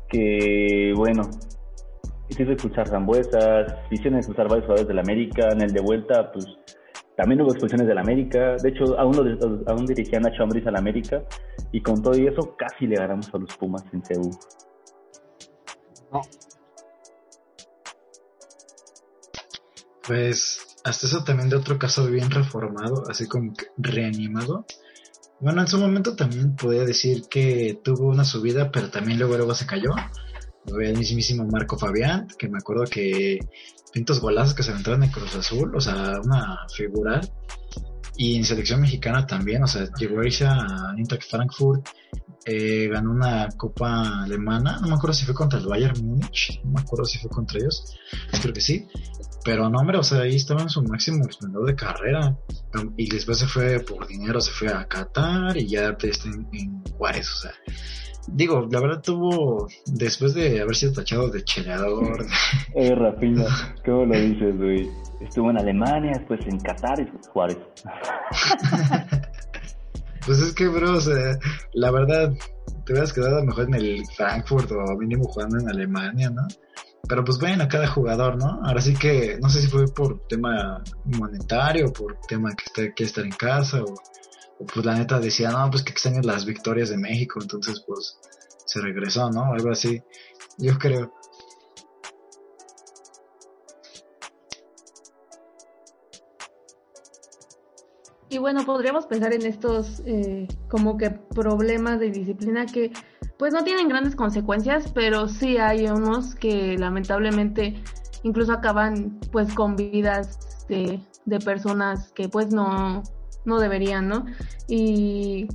que, 0.09 0.93
bueno, 0.95 1.23
hizo 2.29 2.43
expulsar 2.43 2.87
Zambuesas, 2.87 3.75
hicieron 3.91 4.17
expulsar 4.17 4.47
varios 4.47 4.65
jugadores 4.65 4.87
del 4.87 4.99
América, 4.99 5.49
en 5.51 5.61
el 5.61 5.71
de 5.71 5.81
vuelta, 5.81 6.31
pues 6.31 6.45
también 7.15 7.41
hubo 7.41 7.51
expulsiones 7.51 7.87
del 7.87 7.97
América, 7.97 8.55
de 8.61 8.69
hecho 8.69 8.97
aún, 8.97 9.15
lo, 9.15 9.71
aún 9.71 9.85
dirigían 9.85 10.25
a 10.25 10.31
Chambris 10.35 10.65
al 10.67 10.75
América, 10.75 11.23
y 11.71 11.81
con 11.81 12.01
todo 12.01 12.17
y 12.17 12.27
eso 12.27 12.55
casi 12.57 12.87
le 12.87 12.95
ganamos 12.95 13.33
a 13.33 13.37
los 13.37 13.55
Pumas 13.57 13.83
en 13.93 14.03
CEU. 14.03 14.31
No. 16.11 16.21
Pues 20.07 20.77
hasta 20.85 21.05
eso 21.05 21.23
también 21.23 21.49
de 21.49 21.57
otro 21.57 21.77
caso 21.77 22.07
bien 22.07 22.31
reformado, 22.31 23.03
así 23.09 23.27
como 23.27 23.53
reanimado. 23.77 24.65
Bueno, 25.39 25.61
en 25.61 25.67
su 25.67 25.77
momento 25.77 26.15
también 26.15 26.55
podía 26.55 26.83
decir 26.83 27.23
que 27.29 27.79
tuvo 27.83 28.07
una 28.07 28.23
subida, 28.23 28.71
pero 28.71 28.89
también 28.89 29.19
luego 29.19 29.35
luego 29.35 29.53
se 29.53 29.67
cayó. 29.67 29.91
El 30.79 30.97
mismísimo 30.97 31.45
Marco 31.45 31.77
Fabián, 31.77 32.27
que 32.39 32.47
me 32.49 32.57
acuerdo 32.57 32.85
que 32.85 33.39
pintos 33.93 34.19
golazos 34.19 34.53
que 34.53 34.63
se 34.63 34.71
aventaron 34.71 35.03
en 35.03 35.11
Cruz 35.11 35.35
Azul, 35.35 35.75
o 35.75 35.81
sea, 35.81 36.19
una 36.23 36.59
figura. 36.73 37.21
Y 38.15 38.37
en 38.37 38.45
selección 38.45 38.81
mexicana 38.81 39.27
también, 39.27 39.63
o 39.63 39.67
sea, 39.67 39.87
llegó 39.99 40.21
a 40.21 40.25
irse 40.25 40.45
a 40.45 40.93
Eintracht 40.97 41.29
Frankfurt, 41.29 41.87
eh, 42.45 42.87
ganó 42.87 43.11
una 43.11 43.49
copa 43.57 44.23
alemana, 44.23 44.79
no 44.81 44.87
me 44.87 44.95
acuerdo 44.95 45.13
si 45.13 45.25
fue 45.25 45.33
contra 45.33 45.59
el 45.59 45.67
Bayern 45.67 46.05
Múnich, 46.05 46.61
no 46.63 46.71
me 46.71 46.81
acuerdo 46.81 47.05
si 47.05 47.17
fue 47.17 47.29
contra 47.29 47.59
ellos, 47.59 47.97
creo 48.41 48.53
que 48.53 48.61
sí, 48.61 48.87
pero 49.43 49.69
no, 49.69 49.79
hombre, 49.79 49.97
o 49.97 50.03
sea, 50.03 50.21
ahí 50.21 50.35
estaba 50.35 50.61
en 50.61 50.69
su 50.69 50.81
máximo 50.83 51.25
esplendor 51.27 51.65
de 51.65 51.75
carrera, 51.75 52.37
y 52.95 53.09
después 53.09 53.39
se 53.39 53.47
fue 53.47 53.79
por 53.79 54.07
dinero, 54.07 54.39
se 54.41 54.51
fue 54.51 54.69
a 54.69 54.87
Qatar 54.87 55.57
y 55.57 55.67
ya 55.67 55.89
está 55.99 56.29
en, 56.29 56.47
en 56.53 56.83
Juárez, 56.97 57.29
o 57.31 57.41
sea, 57.41 57.51
digo, 58.27 58.67
la 58.69 58.79
verdad 58.79 59.01
tuvo, 59.01 59.67
después 59.85 60.33
de 60.33 60.61
haber 60.61 60.75
sido 60.75 60.93
tachado 60.93 61.29
de 61.29 61.43
cheleador. 61.43 62.25
Eh, 62.75 62.93
Rafinha, 62.95 63.45
¿cómo 63.85 64.05
lo 64.05 64.19
dices, 64.19 64.57
güey? 64.57 64.89
Estuvo 65.21 65.49
en 65.49 65.57
Alemania, 65.57 66.11
después 66.15 66.39
en 66.47 66.59
Qatar 66.59 66.99
y 66.99 67.07
Juárez. 67.29 67.57
pues 70.27 70.39
es 70.39 70.53
que, 70.53 70.67
bro, 70.67 70.97
o 70.97 71.01
la 71.73 71.89
verdad, 71.89 72.33
te 72.85 72.91
hubieras 72.91 73.13
quedado 73.13 73.43
mejor 73.45 73.63
en 73.63 73.75
el 73.75 74.05
Frankfurt 74.15 74.69
o 74.73 74.97
mínimo 74.97 75.23
jugando 75.23 75.57
en 75.57 75.69
Alemania, 75.69 76.29
¿no? 76.29 76.45
Pero 77.07 77.23
pues 77.23 77.39
bueno, 77.39 77.63
a 77.63 77.69
cada 77.69 77.87
jugador, 77.87 78.37
¿no? 78.37 78.59
Ahora 78.65 78.81
sí 78.81 78.93
que 78.93 79.39
no 79.41 79.49
sé 79.49 79.61
si 79.61 79.67
fue 79.67 79.87
por 79.87 80.27
tema 80.27 80.83
monetario, 81.05 81.93
por 81.93 82.19
tema 82.27 82.51
que 82.53 82.65
está, 82.65 82.93
quiere 82.93 83.07
estar 83.07 83.23
en 83.23 83.31
casa 83.31 83.81
o 83.81 83.95
pues 84.73 84.85
la 84.85 84.95
neta 84.95 85.17
decía, 85.19 85.49
no, 85.51 85.69
pues 85.71 85.83
que 85.83 85.91
extraño 85.91 86.19
las 86.23 86.45
victorias 86.45 86.89
de 86.89 86.97
México, 86.97 87.39
entonces 87.41 87.81
pues 87.87 88.17
se 88.65 88.81
regresó, 88.81 89.29
¿no? 89.29 89.53
Algo 89.53 89.71
así, 89.71 90.01
yo 90.57 90.77
creo. 90.77 91.13
Y 98.29 98.39
bueno, 98.39 98.65
podríamos 98.65 99.05
pensar 99.05 99.33
en 99.33 99.45
estos 99.45 100.01
eh, 100.05 100.47
como 100.69 100.97
que 100.97 101.11
problemas 101.11 101.99
de 101.99 102.11
disciplina 102.11 102.65
que 102.65 102.91
pues 103.37 103.53
no 103.53 103.63
tienen 103.63 103.87
grandes 103.87 104.15
consecuencias, 104.15 104.91
pero 104.93 105.27
sí 105.27 105.57
hay 105.57 105.87
unos 105.87 106.35
que 106.35 106.77
lamentablemente 106.77 107.81
incluso 108.23 108.51
acaban 108.51 109.19
pues 109.31 109.53
con 109.53 109.75
vidas 109.75 110.65
de, 110.67 110.99
de 111.25 111.39
personas 111.39 112.11
que 112.11 112.27
pues 112.27 112.51
no, 112.51 113.03
no 113.45 113.59
deberían, 113.59 114.07
¿no? 114.07 114.25
Y 114.67 115.47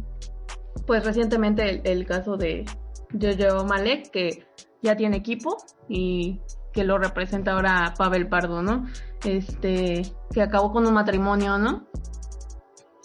pues 0.86 1.04
recientemente 1.04 1.82
el, 1.84 2.06
caso 2.06 2.36
de 2.36 2.64
Jojo 3.12 3.64
Malek, 3.66 4.10
que 4.10 4.46
ya 4.82 4.96
tiene 4.96 5.18
equipo 5.18 5.58
y 5.88 6.40
que 6.72 6.84
lo 6.84 6.98
representa 6.98 7.52
ahora 7.52 7.94
Pavel 7.96 8.28
Pardo, 8.28 8.62
¿no? 8.62 8.86
Este, 9.24 10.02
que 10.32 10.42
acabó 10.42 10.72
con 10.72 10.86
un 10.86 10.94
matrimonio, 10.94 11.58
¿no? 11.58 11.86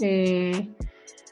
Eh, 0.01 0.75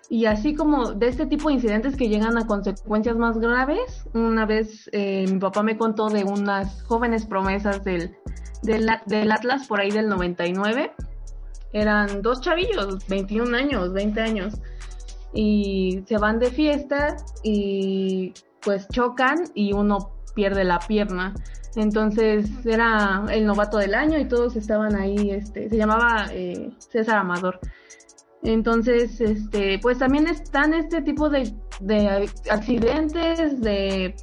y 0.09 0.25
así 0.25 0.53
como 0.53 0.93
de 0.93 1.07
este 1.07 1.25
tipo 1.25 1.49
de 1.49 1.55
incidentes 1.55 1.95
que 1.95 2.07
llegan 2.07 2.37
a 2.37 2.45
consecuencias 2.45 3.17
más 3.17 3.37
graves, 3.39 4.05
una 4.13 4.45
vez 4.45 4.89
eh, 4.91 5.25
mi 5.27 5.39
papá 5.39 5.63
me 5.63 5.77
contó 5.77 6.09
de 6.09 6.23
unas 6.23 6.83
jóvenes 6.83 7.25
promesas 7.25 7.83
del, 7.83 8.15
del, 8.61 8.87
del 9.07 9.31
Atlas 9.31 9.67
por 9.67 9.79
ahí 9.79 9.89
del 9.89 10.07
99, 10.07 10.91
eran 11.73 12.21
dos 12.21 12.39
chavillos, 12.41 13.05
21 13.07 13.57
años, 13.57 13.91
20 13.93 14.21
años, 14.21 14.53
y 15.33 16.03
se 16.07 16.17
van 16.17 16.39
de 16.39 16.49
fiesta 16.51 17.17
y 17.43 18.33
pues 18.61 18.87
chocan 18.89 19.43
y 19.53 19.73
uno 19.73 20.11
pierde 20.33 20.63
la 20.63 20.79
pierna. 20.79 21.33
Entonces 21.75 22.49
era 22.65 23.25
el 23.29 23.45
novato 23.45 23.77
del 23.77 23.95
año 23.95 24.17
y 24.17 24.25
todos 24.27 24.55
estaban 24.55 24.95
ahí, 24.95 25.31
este, 25.31 25.67
se 25.69 25.77
llamaba 25.77 26.27
eh, 26.31 26.71
César 26.77 27.17
Amador. 27.17 27.59
Entonces, 28.45 29.19
este, 29.19 29.79
pues 29.79 29.99
también 29.99 30.27
están 30.27 30.73
este 30.73 31.01
tipo 31.01 31.29
de, 31.29 31.53
de 31.79 32.29
accidentes, 32.49 33.61
de 33.61 34.15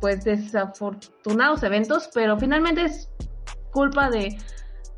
pues 0.00 0.24
desafortunados 0.24 1.62
eventos, 1.62 2.08
pero 2.14 2.38
finalmente 2.38 2.84
es 2.84 3.10
culpa 3.72 4.08
de 4.08 4.36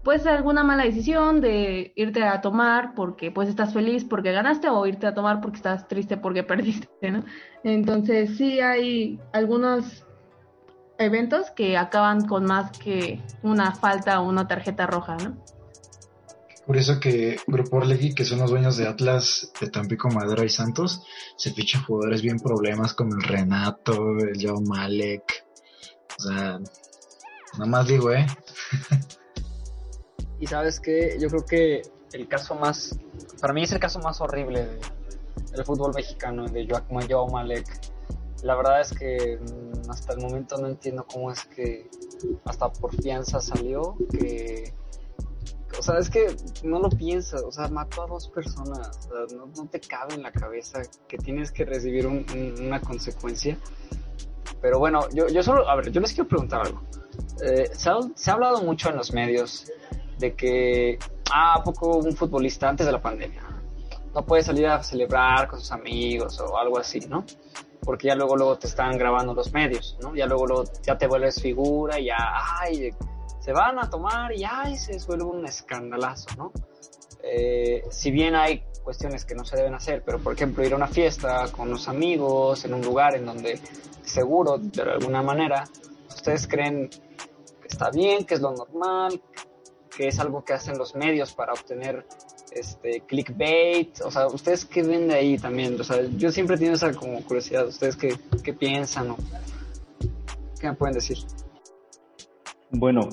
pues 0.05 0.27
alguna 0.27 0.63
mala 0.63 0.85
decisión 0.85 1.41
de 1.41 1.93
irte 1.97 2.23
a 2.23 2.41
tomar 2.41 2.95
porque 2.95 3.31
pues 3.31 3.49
estás 3.49 3.75
feliz 3.75 4.05
porque 4.05 4.33
ganaste 4.33 4.69
o 4.69 4.87
irte 4.87 5.07
a 5.07 5.15
tomar 5.15 5.41
porque 5.41 5.57
estás 5.57 5.89
triste 5.89 6.17
porque 6.17 6.43
perdiste, 6.45 7.11
¿no? 7.11 7.25
Entonces 7.65 8.37
sí 8.37 8.61
hay 8.61 9.21
algunos 9.33 10.07
eventos 10.99 11.51
que 11.51 11.77
acaban 11.77 12.27
con 12.27 12.45
más 12.45 12.77
que 12.79 13.23
una 13.43 13.75
falta 13.75 14.21
o 14.21 14.29
una 14.29 14.47
tarjeta 14.47 14.87
roja, 14.87 15.17
¿no? 15.17 15.37
Por 16.69 16.77
eso 16.77 17.01
que 17.01 17.39
Grupo 17.47 17.79
Orlegui, 17.79 18.15
que 18.15 18.27
son 18.27 18.41
los 18.41 18.51
dueños 18.51 18.77
de 18.77 18.87
Atlas, 18.87 19.51
de 19.59 19.71
Tampico, 19.71 20.11
Madera 20.11 20.45
y 20.45 20.51
Santos, 20.51 21.03
se 21.35 21.51
fichan 21.55 21.83
jugadores 21.85 22.21
bien 22.21 22.39
problemas 22.39 22.93
como 22.93 23.15
el 23.15 23.23
Renato, 23.23 24.19
el 24.19 24.39
Joe 24.39 24.61
Malek. 24.61 25.47
O 26.19 26.23
sea, 26.23 26.59
nada 27.55 27.67
más 27.67 27.87
digo, 27.87 28.13
¿eh? 28.13 28.27
Y 30.41 30.47
sabes 30.47 30.79
que 30.79 31.17
yo 31.19 31.29
creo 31.29 31.47
que 31.47 31.83
el 32.13 32.29
caso 32.29 32.55
más, 32.55 32.99
para 33.41 33.55
mí 33.55 33.63
es 33.63 33.73
el 33.73 33.81
caso 33.81 33.99
más 34.01 34.21
horrible 34.21 34.69
del 35.51 35.65
fútbol 35.65 35.95
mexicano, 35.95 36.47
de 36.49 36.69
Joao 36.69 37.29
Malek. 37.29 37.65
La 38.43 38.55
verdad 38.55 38.83
es 38.83 38.93
que 38.93 39.41
mm, 39.41 39.91
hasta 39.91 40.13
el 40.13 40.21
momento 40.21 40.59
no 40.59 40.69
entiendo 40.69 41.07
cómo 41.11 41.33
es 41.33 41.47
que 41.47 41.89
hasta 42.45 42.71
por 42.71 42.95
fianza 42.95 43.41
salió, 43.41 43.97
que 44.13 44.75
o 45.89 45.91
sea, 45.91 46.01
es 46.01 46.11
que 46.11 46.37
no 46.65 46.81
lo 46.81 46.91
piensas, 46.91 47.43
o 47.43 47.51
sea, 47.51 47.69
mató 47.69 48.03
a 48.03 48.07
dos 48.07 48.29
personas, 48.29 49.09
o 49.11 49.27
sea, 49.27 49.39
no, 49.39 49.67
te 49.69 49.81
cabe 49.81 50.15
en 50.17 50.23
la 50.23 50.31
cabeza 50.31 50.83
que 51.07 51.17
tienes 51.17 51.51
que 51.51 51.65
recibir 51.65 52.07
una 52.07 52.79
consecuencia. 52.81 53.57
Pero 54.61 54.79
bueno, 54.79 55.01
yo, 55.15 55.29
yo 55.29 55.43
solo, 55.43 55.67
a 55.67 55.77
ver, 55.77 55.91
yo 55.91 56.01
les 56.01 56.13
quiero 56.13 56.29
preguntar 56.29 56.67
algo. 56.67 56.83
Eh, 57.43 57.71
se, 57.73 57.91
se, 58.17 58.31
ha, 58.31 58.35
hablado 58.35 58.61
mucho 58.63 58.91
en 58.91 58.97
los 58.97 59.15
medios 59.15 59.71
de 60.19 60.35
que, 60.35 60.99
ah, 61.33 61.55
¿a 61.59 61.63
poco 61.63 61.97
un 61.97 62.15
futbolista 62.15 62.69
antes 62.69 62.85
de 62.85 62.93
la 62.93 63.01
pandemia 63.01 63.43
no 64.15 64.27
puede 64.27 64.43
salir 64.43 64.67
a 64.67 64.83
celebrar 64.83 65.49
con 65.49 65.61
sus 65.61 65.71
amigos 65.73 66.39
o 66.41 66.59
algo 66.59 66.79
así, 66.79 67.01
¿no? 67.01 67.25
Porque 67.81 68.09
ya 68.09 68.15
luego, 68.15 68.37
luego 68.37 68.59
te 68.59 68.67
están 68.67 68.99
grabando 68.99 69.33
los 69.33 69.53
medios, 69.53 69.97
¿no? 70.03 70.15
Ya 70.15 70.27
luego, 70.27 70.47
luego 70.47 70.65
ya 70.83 70.99
te 70.99 71.07
vuelves 71.07 71.41
figura 71.41 71.99
y 71.99 72.07
ya, 72.07 72.17
ay, 72.61 72.93
se 73.49 73.55
van 73.55 73.79
a 73.79 73.89
tomar 73.89 74.31
y 74.37 74.45
ay, 74.45 74.77
se 74.77 75.01
suele 75.01 75.25
un 75.25 75.47
escandalazo, 75.47 76.29
¿no? 76.37 76.53
Eh, 77.23 77.83
si 77.91 78.11
bien 78.11 78.35
hay 78.35 78.63
cuestiones 78.85 79.25
que 79.25 79.35
no 79.35 79.43
se 79.43 79.57
deben 79.57 79.73
hacer, 79.73 80.03
pero 80.05 80.19
por 80.19 80.35
ejemplo 80.35 80.63
ir 80.67 80.75
a 80.75 80.77
una 80.77 80.87
fiesta 80.87 81.51
con 81.51 81.71
los 81.71 81.89
amigos 81.89 82.67
en 82.67 82.75
un 82.75 82.83
lugar 82.83 83.15
en 83.15 83.25
donde 83.25 83.59
seguro 84.03 84.59
de 84.59 84.83
alguna 84.83 85.23
manera 85.23 85.65
ustedes 86.11 86.47
creen 86.47 86.91
que 86.91 87.69
está 87.69 87.89
bien, 87.89 88.27
que 88.27 88.35
es 88.35 88.43
lo 88.43 88.53
normal, 88.53 89.19
que 89.97 90.09
es 90.09 90.19
algo 90.19 90.45
que 90.45 90.53
hacen 90.53 90.77
los 90.77 90.95
medios 90.95 91.33
para 91.33 91.55
obtener 91.55 92.05
este 92.51 93.01
clickbait, 93.07 93.99
o 94.03 94.11
sea, 94.11 94.27
ustedes 94.27 94.67
qué 94.67 94.83
ven 94.83 95.09
de 95.09 95.15
ahí 95.15 95.39
también, 95.39 95.81
o 95.81 95.85
sea, 95.85 96.03
yo 96.19 96.31
siempre 96.31 96.59
tengo 96.59 96.75
esa 96.75 96.93
como 96.93 97.25
curiosidad, 97.25 97.67
ustedes 97.67 97.97
qué, 97.97 98.15
qué 98.45 98.53
piensan 98.53 99.13
o 99.13 99.17
qué 100.61 100.69
me 100.69 100.75
pueden 100.75 100.97
decir. 100.97 101.17
Bueno, 102.71 103.09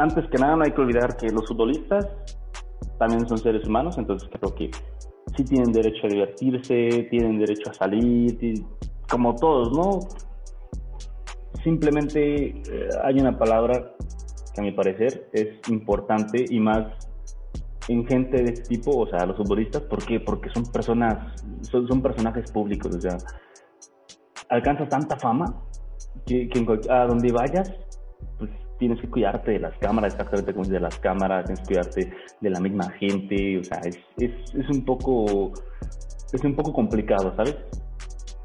antes 0.00 0.28
que 0.30 0.38
nada 0.38 0.56
no 0.56 0.64
hay 0.64 0.72
que 0.72 0.80
olvidar 0.80 1.16
que 1.16 1.28
los 1.30 1.46
futbolistas 1.46 2.08
también 2.98 3.28
son 3.28 3.38
seres 3.38 3.66
humanos, 3.66 3.96
entonces 3.98 4.28
creo 4.32 4.54
que 4.54 4.70
sí 5.36 5.44
tienen 5.44 5.72
derecho 5.72 6.06
a 6.06 6.08
divertirse, 6.08 7.08
tienen 7.10 7.38
derecho 7.38 7.70
a 7.70 7.74
salir, 7.74 8.38
como 9.08 9.34
todos, 9.34 9.72
¿no? 9.72 10.00
Simplemente 11.62 12.46
eh, 12.48 12.88
hay 13.04 13.20
una 13.20 13.38
palabra 13.38 13.94
que 14.54 14.60
a 14.60 14.64
mi 14.64 14.72
parecer 14.72 15.28
es 15.32 15.68
importante 15.68 16.44
y 16.48 16.58
más 16.60 16.86
en 17.88 18.06
gente 18.06 18.42
de 18.42 18.52
este 18.52 18.76
tipo, 18.76 18.96
o 18.96 19.06
sea, 19.08 19.26
los 19.26 19.36
futbolistas, 19.36 19.82
¿por 19.82 20.04
qué? 20.04 20.20
Porque 20.20 20.48
son 20.50 20.64
personas, 20.70 21.42
son, 21.62 21.88
son 21.88 22.02
personajes 22.02 22.50
públicos, 22.52 22.94
o 22.94 23.00
sea, 23.00 23.16
alcanza 24.48 24.88
tanta 24.88 25.16
fama 25.16 25.62
que, 26.26 26.48
que 26.48 26.80
a 26.88 27.06
donde 27.06 27.32
vayas, 27.32 27.72
tienes 28.80 29.00
que 29.00 29.08
cuidarte 29.08 29.52
de 29.52 29.60
las 29.60 29.78
cámaras, 29.78 30.14
exactamente 30.14 30.52
como 30.52 30.66
de 30.66 30.80
las 30.80 30.98
cámaras, 30.98 31.44
tienes 31.44 31.60
que 31.60 31.74
cuidarte 31.74 32.12
de 32.40 32.50
la 32.50 32.58
misma 32.58 32.90
gente, 32.90 33.58
o 33.58 33.62
sea, 33.62 33.78
es, 33.84 33.98
es, 34.18 34.54
es 34.54 34.68
un 34.70 34.84
poco 34.84 35.52
es 36.32 36.42
un 36.44 36.56
poco 36.56 36.72
complicado, 36.72 37.34
¿sabes? 37.36 37.56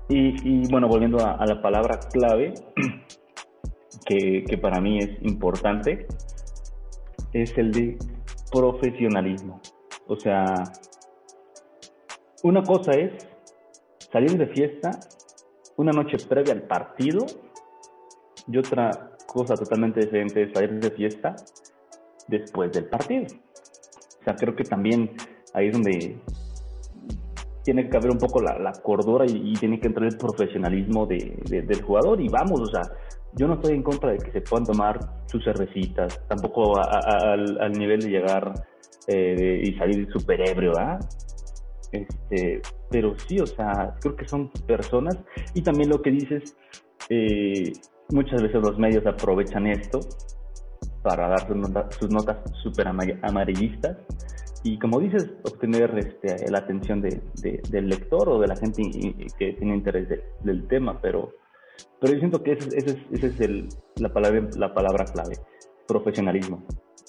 Y, 0.09 0.35
y 0.43 0.67
bueno, 0.69 0.87
volviendo 0.87 1.19
a, 1.25 1.33
a 1.33 1.45
la 1.45 1.61
palabra 1.61 1.99
clave, 2.11 2.53
que, 4.05 4.43
que 4.43 4.57
para 4.57 4.79
mí 4.81 4.99
es 4.99 5.09
importante, 5.21 6.05
es 7.33 7.57
el 7.57 7.71
de 7.71 7.97
profesionalismo. 8.51 9.61
O 10.07 10.15
sea, 10.15 10.45
una 12.43 12.61
cosa 12.61 12.91
es 12.91 13.27
salir 14.11 14.37
de 14.37 14.47
fiesta 14.47 14.91
una 15.77 15.91
noche 15.91 16.17
previa 16.27 16.53
al 16.53 16.63
partido 16.63 17.25
y 18.47 18.57
otra 18.57 19.14
cosa 19.35 19.55
totalmente 19.55 19.99
diferente 19.99 20.43
es 20.43 20.53
salir 20.53 20.79
de 20.79 20.89
fiesta 20.91 21.35
después 22.29 22.71
del 22.71 22.85
partido. 22.85 23.25
O 24.21 24.23
sea, 24.23 24.35
creo 24.37 24.55
que 24.55 24.63
también 24.63 25.11
ahí 25.53 25.67
es 25.67 25.73
donde 25.73 26.17
tiene 27.63 27.89
que 27.89 27.97
haber 27.97 28.11
un 28.11 28.17
poco 28.17 28.41
la, 28.41 28.57
la 28.59 28.71
cordura 28.71 29.25
y, 29.25 29.51
y 29.51 29.53
tiene 29.53 29.79
que 29.79 29.87
entrar 29.87 30.07
el 30.07 30.17
profesionalismo 30.17 31.05
de, 31.05 31.37
de- 31.49 31.61
del 31.63 31.81
jugador 31.81 32.21
y 32.21 32.29
vamos, 32.29 32.61
o 32.61 32.67
sea, 32.67 32.81
yo 33.33 33.47
no 33.47 33.55
estoy 33.55 33.73
en 33.73 33.83
contra 33.83 34.11
de 34.11 34.19
que 34.19 34.31
se 34.31 34.41
puedan 34.41 34.65
tomar 34.65 34.99
sus 35.27 35.43
cervecitas, 35.43 36.21
tampoco 36.27 36.77
a- 36.77 36.83
a- 36.83 37.33
al, 37.33 37.59
al 37.59 37.71
nivel 37.73 37.99
de 38.01 38.09
llegar 38.09 38.53
eh, 39.07 39.61
y 39.63 39.73
salir 39.77 40.07
súper 40.13 40.47
ebrio, 40.47 40.71
¿verdad? 40.73 40.99
Este, 41.91 42.61
pero 42.89 43.15
sí, 43.27 43.39
o 43.39 43.45
sea, 43.45 43.95
creo 43.99 44.15
que 44.15 44.25
son 44.25 44.49
personas 44.67 45.17
y 45.53 45.61
también 45.61 45.89
lo 45.89 46.01
que 46.01 46.11
dices, 46.11 46.55
eh, 47.09 47.73
muchas 48.09 48.41
veces 48.41 48.61
los 48.61 48.77
medios 48.77 49.05
aprovechan 49.05 49.67
esto 49.67 49.99
para 51.01 51.27
dar 51.29 51.47
sus, 51.47 51.55
nota- 51.55 51.89
sus 51.91 52.09
notas 52.09 52.37
súper 52.61 52.87
ama- 52.87 53.03
amarillistas 53.21 53.97
y 54.63 54.79
como 54.79 54.99
dices, 54.99 55.29
obtener 55.43 55.93
este, 55.99 56.49
la 56.49 56.59
atención 56.59 57.01
de, 57.01 57.21
de- 57.41 57.61
del 57.69 57.87
lector 57.87 58.27
o 58.29 58.39
de 58.39 58.47
la 58.47 58.55
gente 58.55 58.81
que 59.37 59.53
tiene 59.53 59.75
interés 59.75 60.09
de- 60.09 60.23
del 60.43 60.67
tema, 60.67 60.99
pero, 61.01 61.33
pero 62.01 62.13
yo 62.13 62.19
siento 62.19 62.41
que 62.41 62.53
ese, 62.53 62.69
ese 62.75 62.91
es, 62.91 62.97
ese 63.11 63.27
es 63.27 63.39
el, 63.41 63.69
la, 63.97 64.11
palabra, 64.11 64.47
la 64.57 64.73
palabra 64.73 65.05
clave, 65.05 65.35
profesionalismo. 65.87 66.63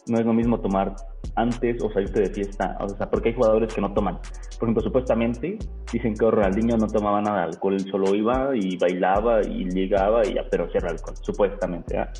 No 0.08 0.18
es 0.18 0.26
lo 0.26 0.32
mismo 0.32 0.60
tomar 0.60 0.94
antes 1.34 1.82
o 1.82 1.90
salirte 1.90 2.20
de 2.20 2.30
fiesta, 2.30 2.76
o 2.80 2.88
sea, 2.88 3.10
porque 3.10 3.30
hay 3.30 3.34
jugadores 3.34 3.74
que 3.74 3.80
no 3.80 3.92
toman. 3.92 4.18
Por 4.58 4.68
ejemplo, 4.68 4.82
supuestamente 4.82 5.58
dicen 5.92 6.14
que 6.14 6.30
Ronaldinho 6.30 6.76
no 6.76 6.86
tomaba 6.86 7.20
nada 7.20 7.38
de 7.38 7.44
alcohol, 7.44 7.80
solo 7.90 8.14
iba 8.14 8.50
y 8.54 8.76
bailaba 8.76 9.40
y 9.42 9.64
ligaba 9.64 10.24
y 10.26 10.34
ya, 10.34 10.42
pero 10.50 10.70
cierra 10.70 10.90
alcohol, 10.90 11.16
supuestamente. 11.20 11.98
¿ah? 11.98 12.10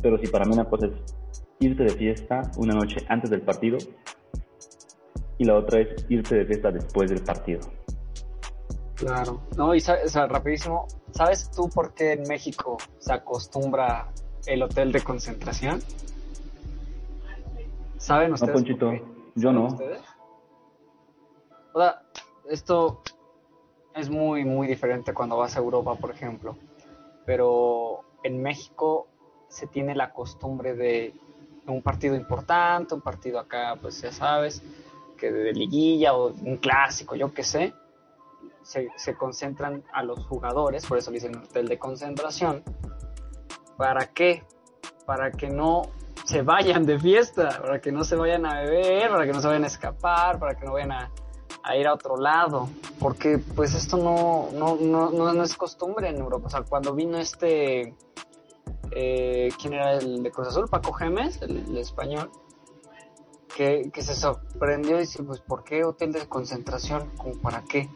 Pero 0.00 0.18
si 0.18 0.28
para 0.28 0.44
mí 0.44 0.54
una 0.54 0.64
cosa 0.64 0.86
es 0.86 0.92
irte 1.60 1.84
de 1.84 1.90
fiesta 1.90 2.42
una 2.56 2.74
noche 2.74 3.04
antes 3.08 3.30
del 3.30 3.42
partido 3.42 3.78
y 5.38 5.44
la 5.44 5.56
otra 5.56 5.80
es 5.80 6.06
irte 6.08 6.36
de 6.36 6.46
fiesta 6.46 6.70
después 6.70 7.10
del 7.10 7.22
partido. 7.22 7.60
Claro. 8.94 9.40
No, 9.56 9.74
y 9.74 9.78
o 9.78 10.08
sea, 10.08 10.26
rapidísimo, 10.26 10.86
¿sabes 11.10 11.50
tú 11.50 11.68
por 11.68 11.94
qué 11.94 12.12
en 12.12 12.22
México 12.28 12.76
se 12.98 13.12
acostumbra 13.12 14.12
el 14.46 14.62
hotel 14.62 14.92
de 14.92 15.00
concentración? 15.02 15.80
¿Saben 17.98 18.28
No, 18.30 18.34
ustedes? 18.34 18.52
por 18.52 18.62
Ponchito, 18.62 18.92
yo 19.34 19.48
¿Saben 19.50 19.56
no. 19.56 19.66
ustedes? 19.66 20.02
O 21.72 21.80
sea, 21.80 22.02
esto 22.48 23.02
es 23.94 24.10
muy, 24.10 24.44
muy 24.44 24.66
diferente 24.66 25.12
cuando 25.14 25.36
vas 25.36 25.56
a 25.56 25.60
Europa, 25.60 25.94
por 25.96 26.10
ejemplo. 26.10 26.56
Pero 27.26 28.00
en 28.22 28.42
México 28.42 29.08
se 29.48 29.66
tiene 29.66 29.94
la 29.94 30.12
costumbre 30.12 30.74
de 30.74 31.14
un 31.66 31.80
partido 31.82 32.14
importante, 32.14 32.94
un 32.94 33.00
partido 33.00 33.38
acá, 33.38 33.76
pues 33.80 34.00
ya 34.02 34.12
sabes, 34.12 34.62
que 35.16 35.32
de 35.32 35.52
liguilla 35.52 36.14
o 36.14 36.28
un 36.32 36.58
clásico, 36.58 37.14
yo 37.14 37.32
qué 37.32 37.42
sé, 37.42 37.72
se, 38.62 38.88
se 38.96 39.14
concentran 39.16 39.82
a 39.92 40.02
los 40.02 40.26
jugadores, 40.26 40.84
por 40.86 40.98
eso 40.98 41.10
le 41.10 41.16
dicen 41.18 41.36
hotel 41.36 41.68
de 41.68 41.78
concentración. 41.78 42.62
¿Para 43.76 44.06
qué? 44.12 44.42
Para 45.06 45.30
que 45.32 45.48
no 45.48 45.82
se 46.24 46.40
vayan 46.42 46.86
de 46.86 46.98
fiesta, 46.98 47.60
para 47.60 47.80
que 47.80 47.92
no 47.92 48.02
se 48.02 48.16
vayan 48.16 48.46
a 48.46 48.62
beber, 48.62 49.10
para 49.10 49.26
que 49.26 49.32
no 49.32 49.40
se 49.40 49.46
vayan 49.46 49.64
a 49.64 49.66
escapar, 49.66 50.38
para 50.38 50.54
que 50.54 50.64
no 50.64 50.72
vayan 50.72 50.92
a, 50.92 51.10
ir 51.76 51.86
a 51.86 51.94
otro 51.94 52.16
lado, 52.16 52.68
porque 52.98 53.38
pues 53.38 53.74
esto 53.74 53.96
no, 53.96 54.48
no, 54.52 54.76
no, 54.76 55.10
no, 55.10 55.42
es 55.42 55.56
costumbre 55.56 56.08
en 56.08 56.16
Europa. 56.16 56.46
O 56.46 56.50
sea, 56.50 56.62
cuando 56.62 56.94
vino 56.94 57.18
este, 57.18 57.94
eh, 58.90 59.48
¿quién 59.60 59.74
era 59.74 59.94
el 59.94 60.22
de 60.22 60.30
Cruz 60.30 60.48
Azul? 60.48 60.68
Paco 60.68 60.92
Gemes, 60.92 61.40
el, 61.42 61.76
español, 61.78 62.30
que, 63.54 63.90
que 63.92 64.02
se 64.02 64.14
sorprendió 64.14 64.96
y 64.96 65.00
dice, 65.00 65.22
pues, 65.22 65.40
¿por 65.40 65.64
qué 65.64 65.84
hotel 65.84 66.12
de 66.12 66.26
concentración? 66.26 67.10
¿Como 67.16 67.40
para 67.40 67.62
qué? 67.62 67.88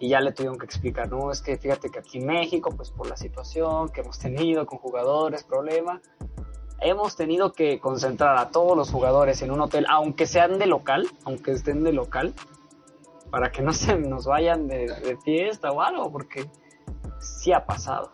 Y 0.00 0.10
ya 0.10 0.20
le 0.20 0.32
tuvieron 0.32 0.58
que 0.58 0.66
explicar, 0.66 1.10
no, 1.10 1.32
es 1.32 1.42
que 1.42 1.56
fíjate 1.56 1.90
que 1.90 1.98
aquí 1.98 2.18
en 2.18 2.26
México, 2.26 2.70
pues 2.70 2.90
por 2.90 3.08
la 3.08 3.16
situación 3.16 3.88
que 3.88 4.02
hemos 4.02 4.18
tenido 4.18 4.64
con 4.64 4.78
jugadores, 4.78 5.42
problema, 5.42 6.00
hemos 6.80 7.16
tenido 7.16 7.52
que 7.52 7.80
concentrar 7.80 8.38
a 8.38 8.50
todos 8.50 8.76
los 8.76 8.90
jugadores 8.90 9.42
en 9.42 9.50
un 9.50 9.60
hotel, 9.60 9.86
aunque 9.88 10.26
sean 10.26 10.58
de 10.58 10.66
local, 10.66 11.06
aunque 11.24 11.52
estén 11.52 11.84
de 11.84 11.92
local, 11.92 12.34
para 13.30 13.50
que 13.50 13.62
no 13.62 13.72
se 13.72 13.96
nos 13.98 14.26
vayan 14.26 14.68
de, 14.68 14.86
de 14.86 15.16
fiesta 15.24 15.70
o 15.70 15.80
algo, 15.80 16.10
porque 16.10 16.48
sí 17.18 17.52
ha 17.52 17.64
pasado, 17.64 18.10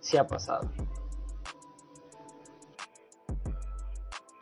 sí 0.00 0.16
ha 0.16 0.26
pasado. 0.26 0.70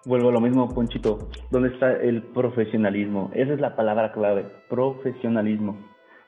Vuelvo 0.07 0.29
a 0.29 0.33
lo 0.33 0.41
mismo, 0.41 0.69
Ponchito. 0.69 1.31
¿Dónde 1.51 1.71
está 1.71 1.93
el 1.93 2.23
profesionalismo? 2.23 3.31
Esa 3.35 3.55
es 3.55 3.61
la 3.61 3.75
palabra 3.75 4.13
clave, 4.13 4.45
profesionalismo. 4.69 5.79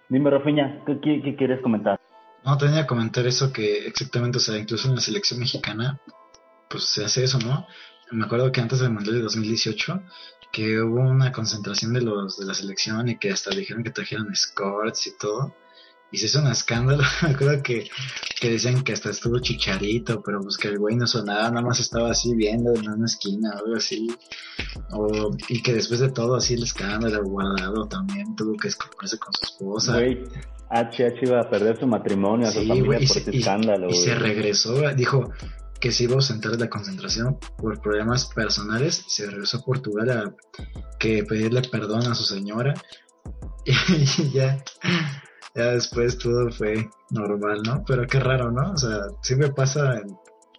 Dime, 0.09 0.31
Rafiña, 0.31 0.83
¿qué, 0.87 0.99
qué, 1.01 1.21
qué 1.23 1.37
quieres 1.37 1.61
comentar? 1.61 2.01
No, 2.45 2.57
tenía 2.57 2.83
que 2.83 2.87
comentar 2.87 3.27
eso 3.27 3.53
que 3.53 3.87
exactamente, 3.87 4.39
o 4.39 4.41
sea, 4.41 4.57
incluso 4.57 4.89
en 4.89 4.95
la 4.95 5.01
selección 5.01 5.41
mexicana, 5.41 6.01
pues 6.69 6.85
se 6.85 7.05
hace 7.05 7.25
eso, 7.25 7.39
¿no? 7.39 7.67
Me 8.13 8.25
acuerdo 8.25 8.53
que 8.53 8.61
antes 8.61 8.79
del 8.81 8.91
Mundial 8.93 9.17
de 9.17 9.23
2018, 9.23 10.03
que 10.53 10.81
hubo 10.81 11.01
una 11.01 11.33
concentración 11.33 11.93
de 11.93 12.01
los 12.03 12.39
de 12.39 12.47
la 12.47 12.55
selección 12.55 13.09
y 13.09 13.19
que 13.19 13.31
hasta 13.31 13.51
dijeron 13.55 13.83
que 13.83 13.91
trajeron 13.91 14.33
escorts 14.33 15.07
y 15.09 15.17
todo. 15.19 15.55
Y 16.13 16.19
se 16.19 16.27
hizo 16.27 16.39
un 16.41 16.47
escándalo. 16.47 17.03
Me 17.23 17.31
acuerdo 17.31 17.61
que, 17.65 17.91
que 18.41 18.51
decían 18.51 18.83
que 18.85 18.93
hasta 18.93 19.11
estuvo 19.11 19.41
chicharito, 19.41 20.23
pero 20.23 20.41
pues 20.41 20.57
que 20.57 20.69
el 20.69 20.79
güey 20.79 20.95
no 20.95 21.07
sonaba, 21.09 21.51
nada 21.51 21.63
más 21.63 21.81
estaba 21.81 22.13
así 22.13 22.33
viendo 22.37 22.73
en 22.75 22.89
una 22.89 23.07
esquina 23.07 23.51
o 23.57 23.59
algo 23.65 23.77
así. 23.77 24.07
O, 24.93 25.37
y 25.49 25.63
que 25.63 25.75
después 25.75 25.99
de 25.99 26.11
todo, 26.11 26.37
así 26.37 26.55
el 26.55 26.63
escándalo, 26.63 27.25
guardado 27.25 27.89
también 27.89 28.37
tuvo 28.37 28.57
que 28.57 28.69
escaparse 28.69 29.19
con 29.19 29.33
su 29.35 29.45
esposa. 29.47 29.95
Güey, 29.95 30.23
HH 30.71 31.23
iba 31.23 31.41
a 31.41 31.51
perder 31.51 31.79
su 31.81 31.89
matrimonio, 31.89 32.47
a 32.47 32.53
su 32.53 32.61
Sí, 32.61 32.69
familia 32.69 32.99
por 32.99 33.09
se, 33.09 33.19
ese 33.19 33.31
y- 33.35 33.39
escándalo. 33.41 33.89
y 33.91 33.95
se 33.95 34.15
regresó, 34.15 34.81
dijo 34.95 35.33
que 35.87 35.93
se 35.93 36.03
iba 36.03 36.15
a 36.15 36.17
ausentar 36.17 36.51
de 36.51 36.59
la 36.59 36.69
concentración 36.69 37.39
por 37.59 37.81
problemas 37.81 38.27
personales, 38.35 39.05
se 39.07 39.31
regresó 39.31 39.59
a 39.59 39.65
Portugal 39.65 40.11
a 40.11 40.35
que 40.99 41.23
pedirle 41.23 41.63
perdón 41.63 42.05
a 42.09 42.15
su 42.17 42.25
señora 42.25 42.75
y 43.65 44.33
ya, 44.33 44.65
después 45.55 46.19
todo 46.19 46.51
fue 46.51 46.91
normal, 47.11 47.63
¿no? 47.65 47.85
Pero 47.87 48.05
qué 48.09 48.19
raro, 48.19 48.51
¿no? 48.51 48.73
O 48.73 48.77
sea, 48.77 48.99
siempre 49.23 49.53
pasa, 49.53 50.03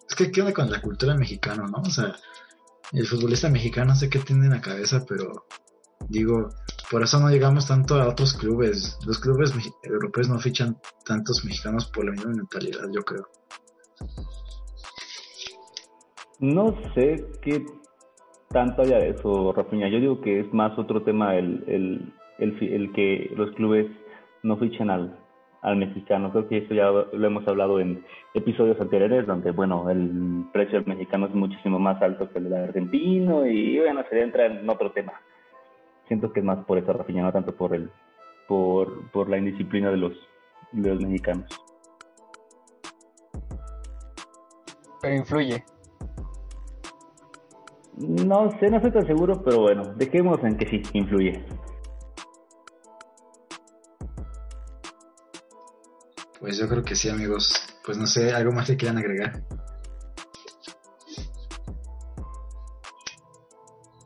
es 0.08 0.14
que 0.16 0.30
queda 0.30 0.54
con 0.54 0.70
la 0.70 0.80
cultura 0.80 1.14
mexicana, 1.14 1.66
¿no? 1.70 1.82
O 1.82 1.90
sea, 1.90 2.16
el 2.92 3.06
futbolista 3.06 3.50
mexicano 3.50 3.88
no 3.88 3.96
sé 3.96 4.08
qué 4.08 4.20
tiene 4.20 4.46
en 4.46 4.52
la 4.52 4.62
cabeza, 4.62 5.04
pero 5.06 5.46
digo, 6.08 6.48
por 6.90 7.02
eso 7.02 7.20
no 7.20 7.28
llegamos 7.28 7.66
tanto 7.66 8.00
a 8.00 8.08
otros 8.08 8.32
clubes. 8.32 8.96
Los 9.04 9.18
clubes 9.18 9.52
europeos 9.82 10.30
no 10.30 10.38
fichan 10.38 10.80
tantos 11.04 11.44
mexicanos 11.44 11.84
por 11.90 12.06
la 12.06 12.12
misma 12.12 12.32
mentalidad, 12.32 12.88
yo 12.90 13.02
creo. 13.02 13.28
No 16.40 16.74
sé 16.94 17.16
qué 17.42 17.64
tanto 18.50 18.82
haya 18.82 18.98
de 18.98 19.10
eso, 19.10 19.52
Rafiña. 19.52 19.88
Yo 19.88 19.98
digo 19.98 20.20
que 20.20 20.40
es 20.40 20.52
más 20.52 20.78
otro 20.78 21.02
tema 21.02 21.34
el, 21.36 21.64
el, 21.66 22.12
el, 22.38 22.72
el 22.72 22.92
que 22.92 23.30
los 23.36 23.50
clubes 23.52 23.86
no 24.42 24.56
fichen 24.56 24.88
al, 24.88 25.18
al 25.62 25.76
mexicano. 25.76 26.30
Creo 26.30 26.48
que 26.48 26.58
esto 26.58 26.74
ya 26.74 26.90
lo 26.90 27.26
hemos 27.26 27.46
hablado 27.48 27.80
en 27.80 28.04
episodios 28.34 28.80
anteriores, 28.80 29.26
donde, 29.26 29.50
bueno, 29.50 29.90
el 29.90 30.44
precio 30.52 30.78
del 30.78 30.86
mexicano 30.86 31.26
es 31.26 31.34
muchísimo 31.34 31.78
más 31.78 32.00
alto 32.00 32.30
que 32.30 32.38
el 32.38 32.44
del 32.44 32.54
argentino 32.54 33.46
y, 33.46 33.78
bueno, 33.80 34.04
se 34.08 34.20
entra 34.20 34.46
en 34.46 34.68
otro 34.70 34.92
tema. 34.92 35.14
Siento 36.06 36.32
que 36.32 36.40
es 36.40 36.46
más 36.46 36.64
por 36.64 36.78
eso, 36.78 36.92
Rafiña, 36.92 37.22
no 37.22 37.32
tanto 37.32 37.54
por 37.54 37.74
el 37.74 37.90
por, 38.46 39.10
por 39.10 39.28
la 39.28 39.36
indisciplina 39.36 39.90
de 39.90 39.98
los, 39.98 40.12
de 40.72 40.94
los 40.94 41.02
mexicanos. 41.02 41.46
Pero 45.02 45.14
influye. 45.14 45.64
No 48.00 48.50
sé, 48.60 48.70
no 48.70 48.76
estoy 48.76 48.92
tan 48.92 49.06
seguro, 49.06 49.42
pero 49.42 49.62
bueno, 49.62 49.82
dejemos 49.96 50.38
en 50.44 50.56
que 50.56 50.66
sí, 50.68 50.82
influye. 50.92 51.44
Pues 56.38 56.56
yo 56.58 56.68
creo 56.68 56.84
que 56.84 56.94
sí, 56.94 57.08
amigos. 57.08 57.54
pues 57.84 57.98
no 57.98 58.06
sé, 58.06 58.32
algo 58.32 58.52
más 58.52 58.66
que 58.68 58.76
quieran 58.76 58.98
agregar. 58.98 59.42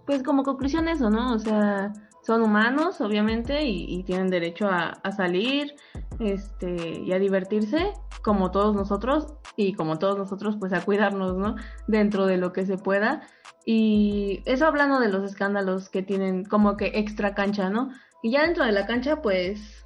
Pues 0.07 0.23
como 0.23 0.43
conclusión 0.43 0.89
eso, 0.89 1.11
¿no? 1.11 1.35
O 1.35 1.39
sea, 1.39 1.93
son 2.23 2.43
humanos, 2.43 3.01
obviamente, 3.01 3.65
y, 3.65 3.85
y 3.89 4.05
tienen 4.05 4.29
derecho 4.29 4.69
a, 4.69 4.89
a, 5.03 5.13
salir 5.13 5.75
este, 6.19 7.01
y 7.01 7.13
a 7.13 7.19
divertirse, 7.19 7.93
como 8.23 8.51
todos 8.51 8.75
nosotros, 8.75 9.35
y 9.57 9.75
como 9.75 9.99
todos 9.99 10.17
nosotros, 10.17 10.57
pues 10.59 10.73
a 10.73 10.85
cuidarnos, 10.85 11.37
¿no? 11.37 11.57
Dentro 11.87 12.27
de 12.27 12.39
lo 12.39 12.53
que 12.53 12.65
se 12.65 12.79
pueda. 12.79 13.23
Y 13.65 14.43
eso 14.45 14.67
hablando 14.67 14.99
de 14.99 15.09
los 15.09 15.25
escándalos 15.25 15.89
que 15.89 16.03
tienen 16.03 16.45
como 16.45 16.77
que 16.77 16.93
extra 16.95 17.35
cancha, 17.35 17.71
¿no? 17.71 17.91
Y 18.23 18.33
ya 18.33 18.43
dentro 18.43 18.65
de 18.65 18.73
la 18.73 18.87
cancha, 18.87 19.23
pues 19.23 19.85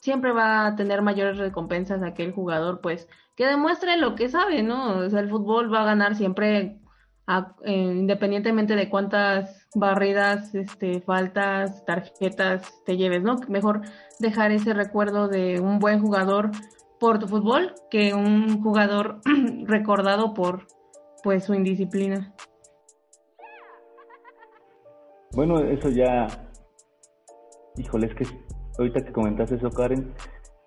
siempre 0.00 0.32
va 0.32 0.66
a 0.66 0.76
tener 0.76 1.02
mayores 1.02 1.38
recompensas 1.38 2.02
aquel 2.02 2.32
jugador, 2.32 2.80
pues, 2.80 3.08
que 3.36 3.46
demuestre 3.46 3.96
lo 3.96 4.14
que 4.14 4.28
sabe, 4.28 4.62
¿no? 4.62 4.98
O 4.98 5.10
sea, 5.10 5.20
el 5.20 5.30
fútbol 5.30 5.72
va 5.72 5.82
a 5.82 5.86
ganar 5.86 6.14
siempre 6.14 6.80
a, 7.26 7.54
eh, 7.64 7.72
independientemente 7.72 8.76
de 8.76 8.88
cuántas 8.90 9.68
barridas, 9.74 10.54
este, 10.54 11.00
faltas, 11.00 11.84
tarjetas 11.84 12.82
te 12.84 12.96
lleves, 12.96 13.22
¿no? 13.22 13.36
Mejor 13.48 13.82
dejar 14.18 14.52
ese 14.52 14.74
recuerdo 14.74 15.28
de 15.28 15.60
un 15.60 15.78
buen 15.78 16.00
jugador 16.00 16.50
por 16.98 17.18
tu 17.18 17.28
fútbol 17.28 17.74
que 17.90 18.14
un 18.14 18.62
jugador 18.62 19.20
recordado 19.64 20.34
por 20.34 20.66
pues 21.22 21.44
su 21.44 21.54
indisciplina. 21.54 22.34
Bueno, 25.32 25.60
eso 25.60 25.88
ya, 25.90 26.26
híjole, 27.76 28.06
es 28.08 28.14
que 28.14 28.24
ahorita 28.78 29.04
que 29.04 29.12
comentaste 29.12 29.54
eso, 29.56 29.70
Karen, 29.70 30.12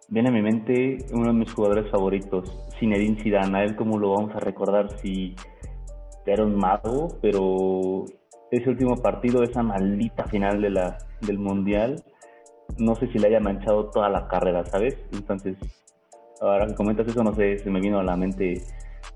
viene 0.07 0.29
a 0.29 0.31
mi 0.31 0.41
mente 0.41 0.99
uno 1.11 1.27
de 1.27 1.33
mis 1.33 1.51
jugadores 1.51 1.89
favoritos, 1.91 2.49
Zinedine 2.79 3.21
Zidane. 3.21 3.57
A 3.57 3.63
él 3.63 3.75
cómo 3.75 3.99
lo 3.99 4.11
vamos 4.11 4.35
a 4.35 4.39
recordar 4.39 4.89
si 4.99 5.35
era 6.25 6.45
un 6.45 6.55
mago, 6.55 7.09
pero 7.21 8.05
ese 8.51 8.69
último 8.69 8.95
partido, 9.01 9.43
esa 9.43 9.63
maldita 9.63 10.23
final 10.25 10.61
de 10.61 10.69
la, 10.69 10.97
del 11.21 11.39
Mundial, 11.39 12.03
no 12.77 12.95
sé 12.95 13.07
si 13.07 13.19
le 13.19 13.27
haya 13.27 13.39
manchado 13.39 13.89
toda 13.89 14.09
la 14.09 14.27
carrera, 14.27 14.65
¿sabes? 14.65 14.97
Entonces, 15.11 15.57
ahora 16.39 16.67
que 16.67 16.75
comentas 16.75 17.07
eso, 17.07 17.23
no 17.23 17.33
sé, 17.33 17.59
se 17.59 17.69
me 17.69 17.81
vino 17.81 17.99
a 17.99 18.03
la 18.03 18.15
mente 18.15 18.61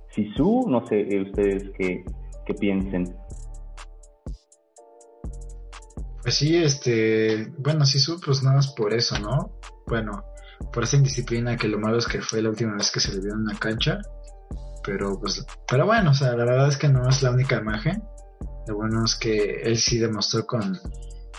Sisu, 0.09 0.65
no 0.67 0.85
sé 0.87 1.01
eh, 1.01 1.21
ustedes 1.21 1.69
qué, 1.77 2.03
qué 2.45 2.53
piensen. 2.53 3.15
Pues 6.27 6.39
sí, 6.39 6.57
este, 6.57 7.53
bueno, 7.57 7.85
Sisu, 7.85 8.19
pues 8.19 8.43
nada 8.43 8.57
más 8.57 8.73
por 8.73 8.93
eso, 8.93 9.17
¿no? 9.17 9.61
Bueno, 9.87 10.25
por 10.73 10.83
esa 10.83 10.97
indisciplina 10.97 11.55
que 11.55 11.69
lo 11.69 11.79
malo 11.79 11.99
es 11.99 12.05
que 12.05 12.19
fue 12.19 12.41
la 12.41 12.49
última 12.49 12.73
vez 12.73 12.91
que 12.91 12.99
se 12.99 13.13
le 13.13 13.21
vio 13.21 13.31
en 13.31 13.43
una 13.43 13.57
cancha, 13.57 14.01
pero 14.83 15.17
pues, 15.21 15.45
pero 15.71 15.85
bueno, 15.85 16.11
o 16.11 16.13
sea, 16.13 16.35
la 16.35 16.43
verdad 16.43 16.67
es 16.67 16.75
que 16.75 16.89
no 16.89 17.07
es 17.07 17.23
la 17.23 17.31
única 17.31 17.55
imagen. 17.55 18.03
Lo 18.67 18.75
bueno 18.75 19.05
es 19.05 19.15
que 19.15 19.61
él 19.63 19.77
sí 19.77 19.99
demostró 19.99 20.45
con, 20.45 20.77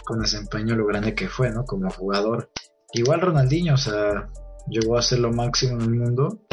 con 0.07 0.20
desempeño 0.20 0.74
lo 0.74 0.87
grande 0.87 1.14
que 1.14 1.29
fue, 1.29 1.51
¿no? 1.51 1.64
Como 1.64 1.90
jugador. 1.90 2.51
Igual 2.94 3.20
Ronaldinho, 3.20 3.74
o 3.74 3.77
sea, 3.77 4.27
llegó 4.70 4.96
a 4.96 5.03
ser 5.03 5.18
lo 5.18 5.31
máximo 5.31 5.74
en 5.74 5.83
el 5.83 5.96
mundo. 5.96 6.46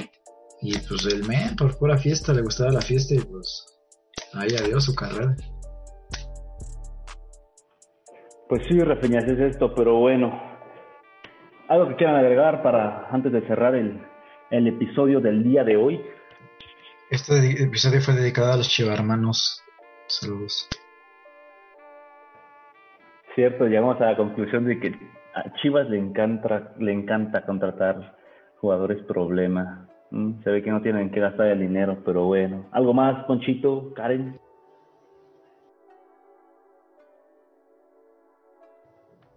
Y 0.61 0.77
pues 0.79 1.05
el 1.05 1.25
men, 1.25 1.55
por 1.55 1.77
pura 1.77 1.97
fiesta, 1.97 2.33
le 2.33 2.41
gustaba 2.41 2.69
la 2.69 2.81
fiesta 2.81 3.15
y 3.15 3.19
pues 3.19 3.65
ahí 4.33 4.53
adiós 4.57 4.83
su 4.83 4.93
carrera. 4.93 5.37
Pues 8.47 8.61
sí, 8.67 8.79
Rafiñas, 8.79 9.23
es 9.25 9.39
esto, 9.39 9.73
pero 9.73 9.95
bueno. 9.95 10.39
¿Algo 11.67 11.87
que 11.87 11.95
quieran 11.95 12.17
agregar 12.17 12.61
para 12.61 13.07
antes 13.09 13.31
de 13.31 13.41
cerrar 13.47 13.73
el, 13.73 13.99
el 14.51 14.67
episodio 14.67 15.19
del 15.19 15.43
día 15.43 15.63
de 15.63 15.77
hoy? 15.77 15.99
Este 17.09 17.63
episodio 17.63 18.01
fue 18.01 18.13
dedicado 18.13 18.53
a 18.53 18.57
los 18.57 18.69
chivarmanos. 18.69 19.63
Saludos. 20.07 20.69
Cierto, 23.33 23.65
llegamos 23.65 23.99
a 23.99 24.11
la 24.11 24.17
conclusión 24.17 24.65
de 24.65 24.79
que 24.79 24.95
a 25.33 25.51
Chivas 25.55 25.89
le 25.89 25.97
encanta, 25.97 26.73
le 26.77 26.93
encanta 26.93 27.45
contratar 27.45 28.15
jugadores 28.61 29.03
problema. 29.07 29.87
Mm, 30.11 30.43
se 30.43 30.51
ve 30.51 30.61
que 30.61 30.71
no 30.71 30.81
tienen 30.81 31.09
que 31.09 31.19
gastar 31.19 31.47
el 31.47 31.59
dinero, 31.59 31.97
pero 32.05 32.25
bueno. 32.25 32.67
¿Algo 32.71 32.93
más, 32.93 33.25
Ponchito, 33.25 33.91
Karen? 33.95 34.39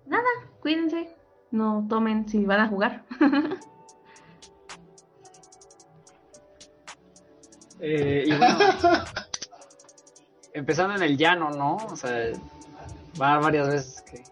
Nada, 0.09 0.25
cuídense. 0.61 1.15
No 1.51 1.87
tomen 1.89 2.29
si 2.29 2.45
van 2.45 2.61
a 2.61 2.69
jugar. 2.69 3.05
eh, 7.81 8.25
y 8.27 8.31
bueno, 8.31 8.59
empezando 10.53 10.97
en 10.97 11.03
el 11.03 11.17
llano, 11.17 11.51
¿no? 11.51 11.77
O 11.77 11.97
sea, 11.97 12.33
va 13.21 13.39
varias 13.39 13.69
veces 13.69 14.03
que 14.03 14.23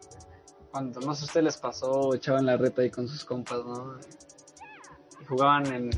cuando 0.70 1.00
no 1.00 1.14
sé 1.14 1.24
ustedes 1.24 1.44
les 1.44 1.56
pasó, 1.56 2.14
echaban 2.14 2.46
la 2.46 2.56
reta 2.56 2.82
ahí 2.82 2.90
con 2.90 3.08
sus 3.08 3.24
compas, 3.24 3.64
¿no? 3.64 3.96
Y 5.20 5.24
jugaban 5.24 5.66
en, 5.72 5.90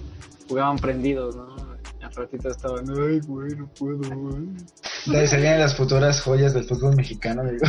jugaban 0.49 0.77
prendidos, 0.77 1.35
¿no? 1.37 1.57
Y 2.01 2.05
al 2.05 2.13
ratito 2.13 2.49
estaban, 2.49 2.85
ay, 2.91 3.21
güey, 3.27 3.57
no 3.57 3.67
puedo, 3.75 3.99
güey. 3.99 4.47
De 5.07 5.19
ahí 5.19 5.27
salían 5.27 5.59
las 5.59 5.77
futuras 5.77 6.21
joyas 6.21 6.55
del 6.55 6.65
fútbol 6.65 6.95
mexicano, 6.95 7.45
digo. 7.45 7.67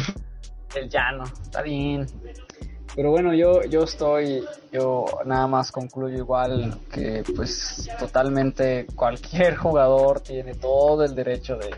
El 0.76 0.90
llano, 0.90 1.24
está 1.42 1.62
bien. 1.62 2.06
Pero 2.96 3.12
bueno, 3.12 3.34
yo, 3.34 3.64
yo 3.64 3.84
estoy, 3.84 4.44
yo 4.72 5.06
nada 5.26 5.48
más 5.48 5.72
concluyo 5.72 6.18
igual 6.18 6.80
que 6.92 7.24
pues 7.36 7.90
totalmente 8.00 8.88
cualquier 8.96 9.56
jugador 9.58 10.22
tiene 10.22 10.56
todo 10.56 11.04
el 11.04 11.16
derecho 11.16 11.56
de, 11.56 11.70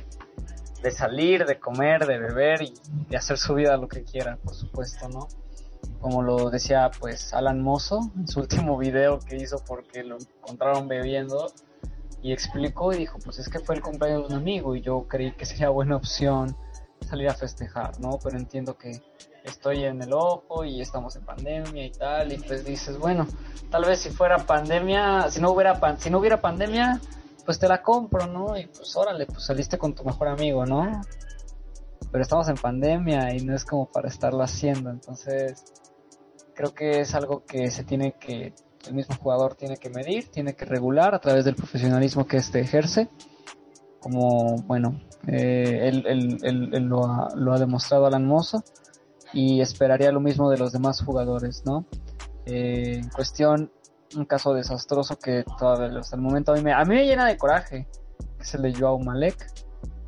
de 0.82 0.92
salir, 0.92 1.46
de 1.46 1.60
comer, 1.60 2.06
de 2.06 2.18
beber 2.18 2.62
y 2.62 2.74
de 3.10 3.18
hacer 3.18 3.38
su 3.38 3.54
vida 3.56 3.78
lo 3.78 3.88
que 3.88 4.04
quiera, 4.04 4.38
por 4.38 4.56
supuesto, 4.56 5.10
¿no? 5.10 5.28
Como 6.00 6.24
lo 6.24 6.50
decía 6.50 6.90
pues 7.00 7.34
Alan 7.34 7.62
Mozo 7.62 8.12
en 8.16 8.28
su 8.28 8.40
último 8.42 8.78
video 8.78 9.20
que 9.20 9.36
hizo 9.36 9.64
porque 9.66 10.04
lo 10.04 10.18
encontraron 10.18 10.88
bebiendo 10.88 11.52
y 12.24 12.32
explicó 12.34 12.94
y 12.94 12.98
dijo, 12.98 13.20
pues 13.24 13.40
es 13.40 13.50
que 13.50 13.60
fue 13.60 13.76
el 13.76 13.82
cumpleaños 13.82 14.28
de 14.28 14.36
un 14.36 14.42
amigo 14.42 14.76
y 14.76 14.82
yo 14.82 15.08
creí 15.08 15.32
que 15.34 15.46
sería 15.46 15.70
buena 15.70 15.96
opción 15.96 16.56
salir 17.08 17.30
a 17.30 17.34
festejar, 17.34 18.00
¿no? 18.00 18.20
Pero 18.24 18.38
entiendo 18.38 18.78
que 18.78 19.02
estoy 19.44 19.86
en 19.86 20.02
el 20.02 20.14
ojo 20.14 20.64
y 20.64 20.82
estamos 20.82 21.16
en 21.16 21.26
pandemia 21.26 21.86
y 21.86 21.92
tal 21.92 22.32
y 22.32 22.38
pues 22.38 22.64
dices, 22.64 22.98
bueno, 22.98 23.28
tal 23.70 23.86
vez 23.86 24.00
si 24.00 24.10
fuera 24.10 24.38
pandemia, 24.38 25.30
si 25.30 25.42
no 25.42 25.52
hubiera 25.52 25.80
pan, 25.80 26.00
si 26.00 26.10
no 26.10 26.20
hubiera 26.20 26.40
pandemia, 26.40 27.00
pues 27.46 27.60
te 27.60 27.68
la 27.68 27.82
compro, 27.82 28.28
¿no? 28.28 28.58
Y 28.58 28.68
pues 28.68 28.96
órale, 28.96 29.26
pues 29.26 29.44
saliste 29.44 29.78
con 29.78 29.96
tu 29.96 30.04
mejor 30.04 30.28
amigo, 30.28 30.66
¿no? 30.66 31.02
Pero 32.12 32.22
estamos 32.22 32.48
en 32.50 32.56
pandemia 32.56 33.34
y 33.34 33.42
no 33.42 33.56
es 33.56 33.66
como 33.66 33.92
para 33.92 34.10
estarlo 34.10 34.44
haciendo, 34.44 34.90
entonces 34.90 35.64
creo 36.54 36.74
que 36.74 37.02
es 37.02 37.16
algo 37.16 37.46
que 37.46 37.72
se 37.72 37.84
tiene 37.84 38.14
que, 38.14 38.54
el 38.88 38.94
mismo 38.94 39.16
jugador 39.16 39.56
tiene 39.56 39.78
que 39.78 39.90
medir, 39.90 40.30
tiene 40.30 40.56
que 40.56 40.66
regular 40.66 41.16
a 41.16 41.20
través 41.20 41.46
del 41.46 41.56
profesionalismo 41.56 42.26
que 42.26 42.38
este 42.38 42.60
ejerce, 42.60 43.10
como, 44.02 44.58
bueno, 44.64 45.00
eh, 45.28 45.88
él, 45.88 46.04
él, 46.08 46.70
él, 46.74 46.84
lo, 46.84 47.06
ha, 47.06 47.30
lo, 47.36 47.54
ha, 47.54 47.60
demostrado 47.60 48.08
Alan 48.08 48.26
Mozo 48.26 48.64
y 49.32 49.62
esperaría 49.62 50.12
lo 50.12 50.20
mismo 50.20 50.50
de 50.50 50.58
los 50.58 50.72
demás 50.74 51.02
jugadores, 51.02 51.64
¿no? 51.66 51.86
Eh, 52.46 53.00
en 53.02 53.10
cuestión 53.10 53.72
un 54.18 54.26
caso 54.26 54.54
desastroso 54.54 55.18
que 55.18 55.46
todavía 55.58 56.00
hasta 56.00 56.16
el 56.16 56.22
momento 56.22 56.52
a 56.52 56.56
mí 56.56 56.64
me, 56.64 56.74
a 56.74 56.84
mí 56.84 56.96
me 56.96 57.06
llena 57.06 57.28
de 57.28 57.38
coraje, 57.38 57.88
que 58.38 58.44
es 58.44 58.54
el 58.56 58.64
de 58.64 58.74
Joao 58.74 59.00
Malek. 59.00 59.48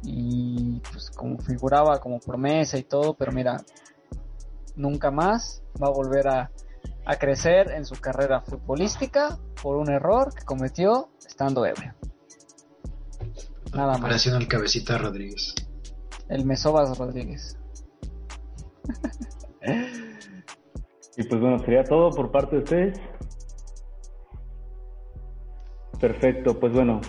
Y 0.06 0.82
pues 0.92 1.10
como 1.12 1.38
figuraba 1.38 2.00
como 2.00 2.20
promesa 2.20 2.78
y 2.78 2.84
todo, 2.84 3.14
pero 3.14 3.32
mira, 3.32 3.64
nunca 4.76 5.12
más 5.12 5.64
va 5.82 5.88
a 5.88 5.92
volver 5.92 6.28
a, 6.28 6.52
a 7.06 7.16
crecer 7.16 7.72
en 7.72 7.86
su 7.86 7.96
carrera 7.96 8.42
futbolística 8.42 9.38
por 9.62 9.78
un 9.78 9.90
error 9.90 10.34
que 10.34 10.44
cometió 10.44 11.10
estando 11.26 11.66
ebrio. 11.66 11.94
Nada 13.74 13.94
más. 13.94 14.00
Operación 14.00 14.36
al 14.36 14.48
cabecita 14.48 14.98
Rodríguez. 14.98 15.56
El 16.30 16.46
Mesobas 16.46 16.98
Rodríguez. 16.98 17.58
y 21.18 21.24
pues 21.24 21.42
bueno, 21.42 21.60
sería 21.60 21.84
todo 21.84 22.12
por 22.12 22.32
parte 22.32 22.58
de 22.58 22.64
ustedes. 22.64 23.00
Perfecto, 26.00 26.60
pues 26.60 26.74
bueno, 26.74 27.00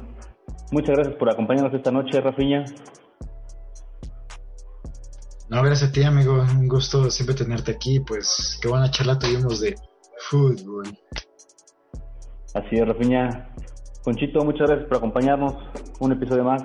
muchas 0.71 0.95
gracias 0.95 1.17
por 1.17 1.31
acompañarnos 1.31 1.75
esta 1.75 1.91
noche, 1.91 2.21
Rafiña. 2.21 2.65
No, 5.49 5.63
gracias 5.63 5.91
a 5.91 5.93
ti, 5.93 6.03
amigo. 6.03 6.35
Un 6.35 6.69
gusto 6.69 7.11
siempre 7.11 7.35
tenerte 7.35 7.73
aquí. 7.73 8.01
Pues 8.01 8.59
qué 8.63 8.69
buena 8.69 8.91
charla 8.91 9.19
tuvimos 9.19 9.61
de 9.61 9.75
fútbol. 10.29 10.85
Así 12.55 12.77
es, 12.77 12.89
Rafiña. 12.89 13.55
Conchito, 14.05 14.45
muchas 14.45 14.69
gracias 14.69 14.87
por 14.87 14.99
acompañarnos. 14.99 15.55
Un 15.99 16.13
episodio 16.13 16.45
más. 16.45 16.63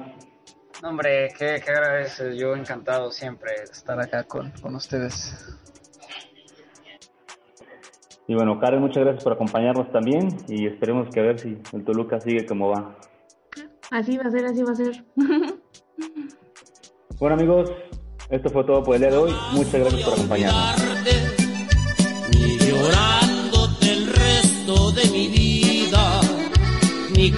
No, 0.84 0.90
hombre, 0.90 1.30
qué, 1.38 1.62
qué 1.64 1.72
agradezco. 1.72 2.26
Yo 2.32 2.54
encantado 2.54 3.12
siempre 3.12 3.52
de 3.54 3.64
estar 3.64 3.98
acá 4.00 4.26
con, 4.26 4.52
con 4.62 4.76
ustedes. 4.76 5.58
Y 8.28 8.36
bueno, 8.36 8.60
Karen, 8.60 8.82
muchas 8.82 9.04
gracias 9.04 9.24
por 9.24 9.34
acompañarnos 9.34 9.92
también 9.92 10.28
y 10.48 10.68
esperemos 10.68 11.10
que 11.10 11.20
a 11.20 11.24
ver 11.24 11.40
si 11.40 11.60
el 11.74 11.84
Toluca 11.84 12.20
sigue 12.20 12.46
como 12.46 12.70
va. 12.70 12.96
Así 13.90 14.18
va 14.18 14.26
a 14.26 14.32
ser, 14.32 14.46
así 14.46 14.62
va 14.62 14.72
a 14.72 14.76
ser. 14.76 15.04
Bueno 17.20 17.36
amigos, 17.36 17.70
esto 18.30 18.50
fue 18.50 18.64
todo 18.64 18.82
por 18.84 18.96
el 18.96 19.02
día 19.02 19.10
de 19.12 19.18
hoy. 19.18 19.34
Muchas 19.52 19.74
gracias 19.74 20.04
por 20.04 20.14
acompañarnos. 20.14 20.79
Ni 27.20 27.32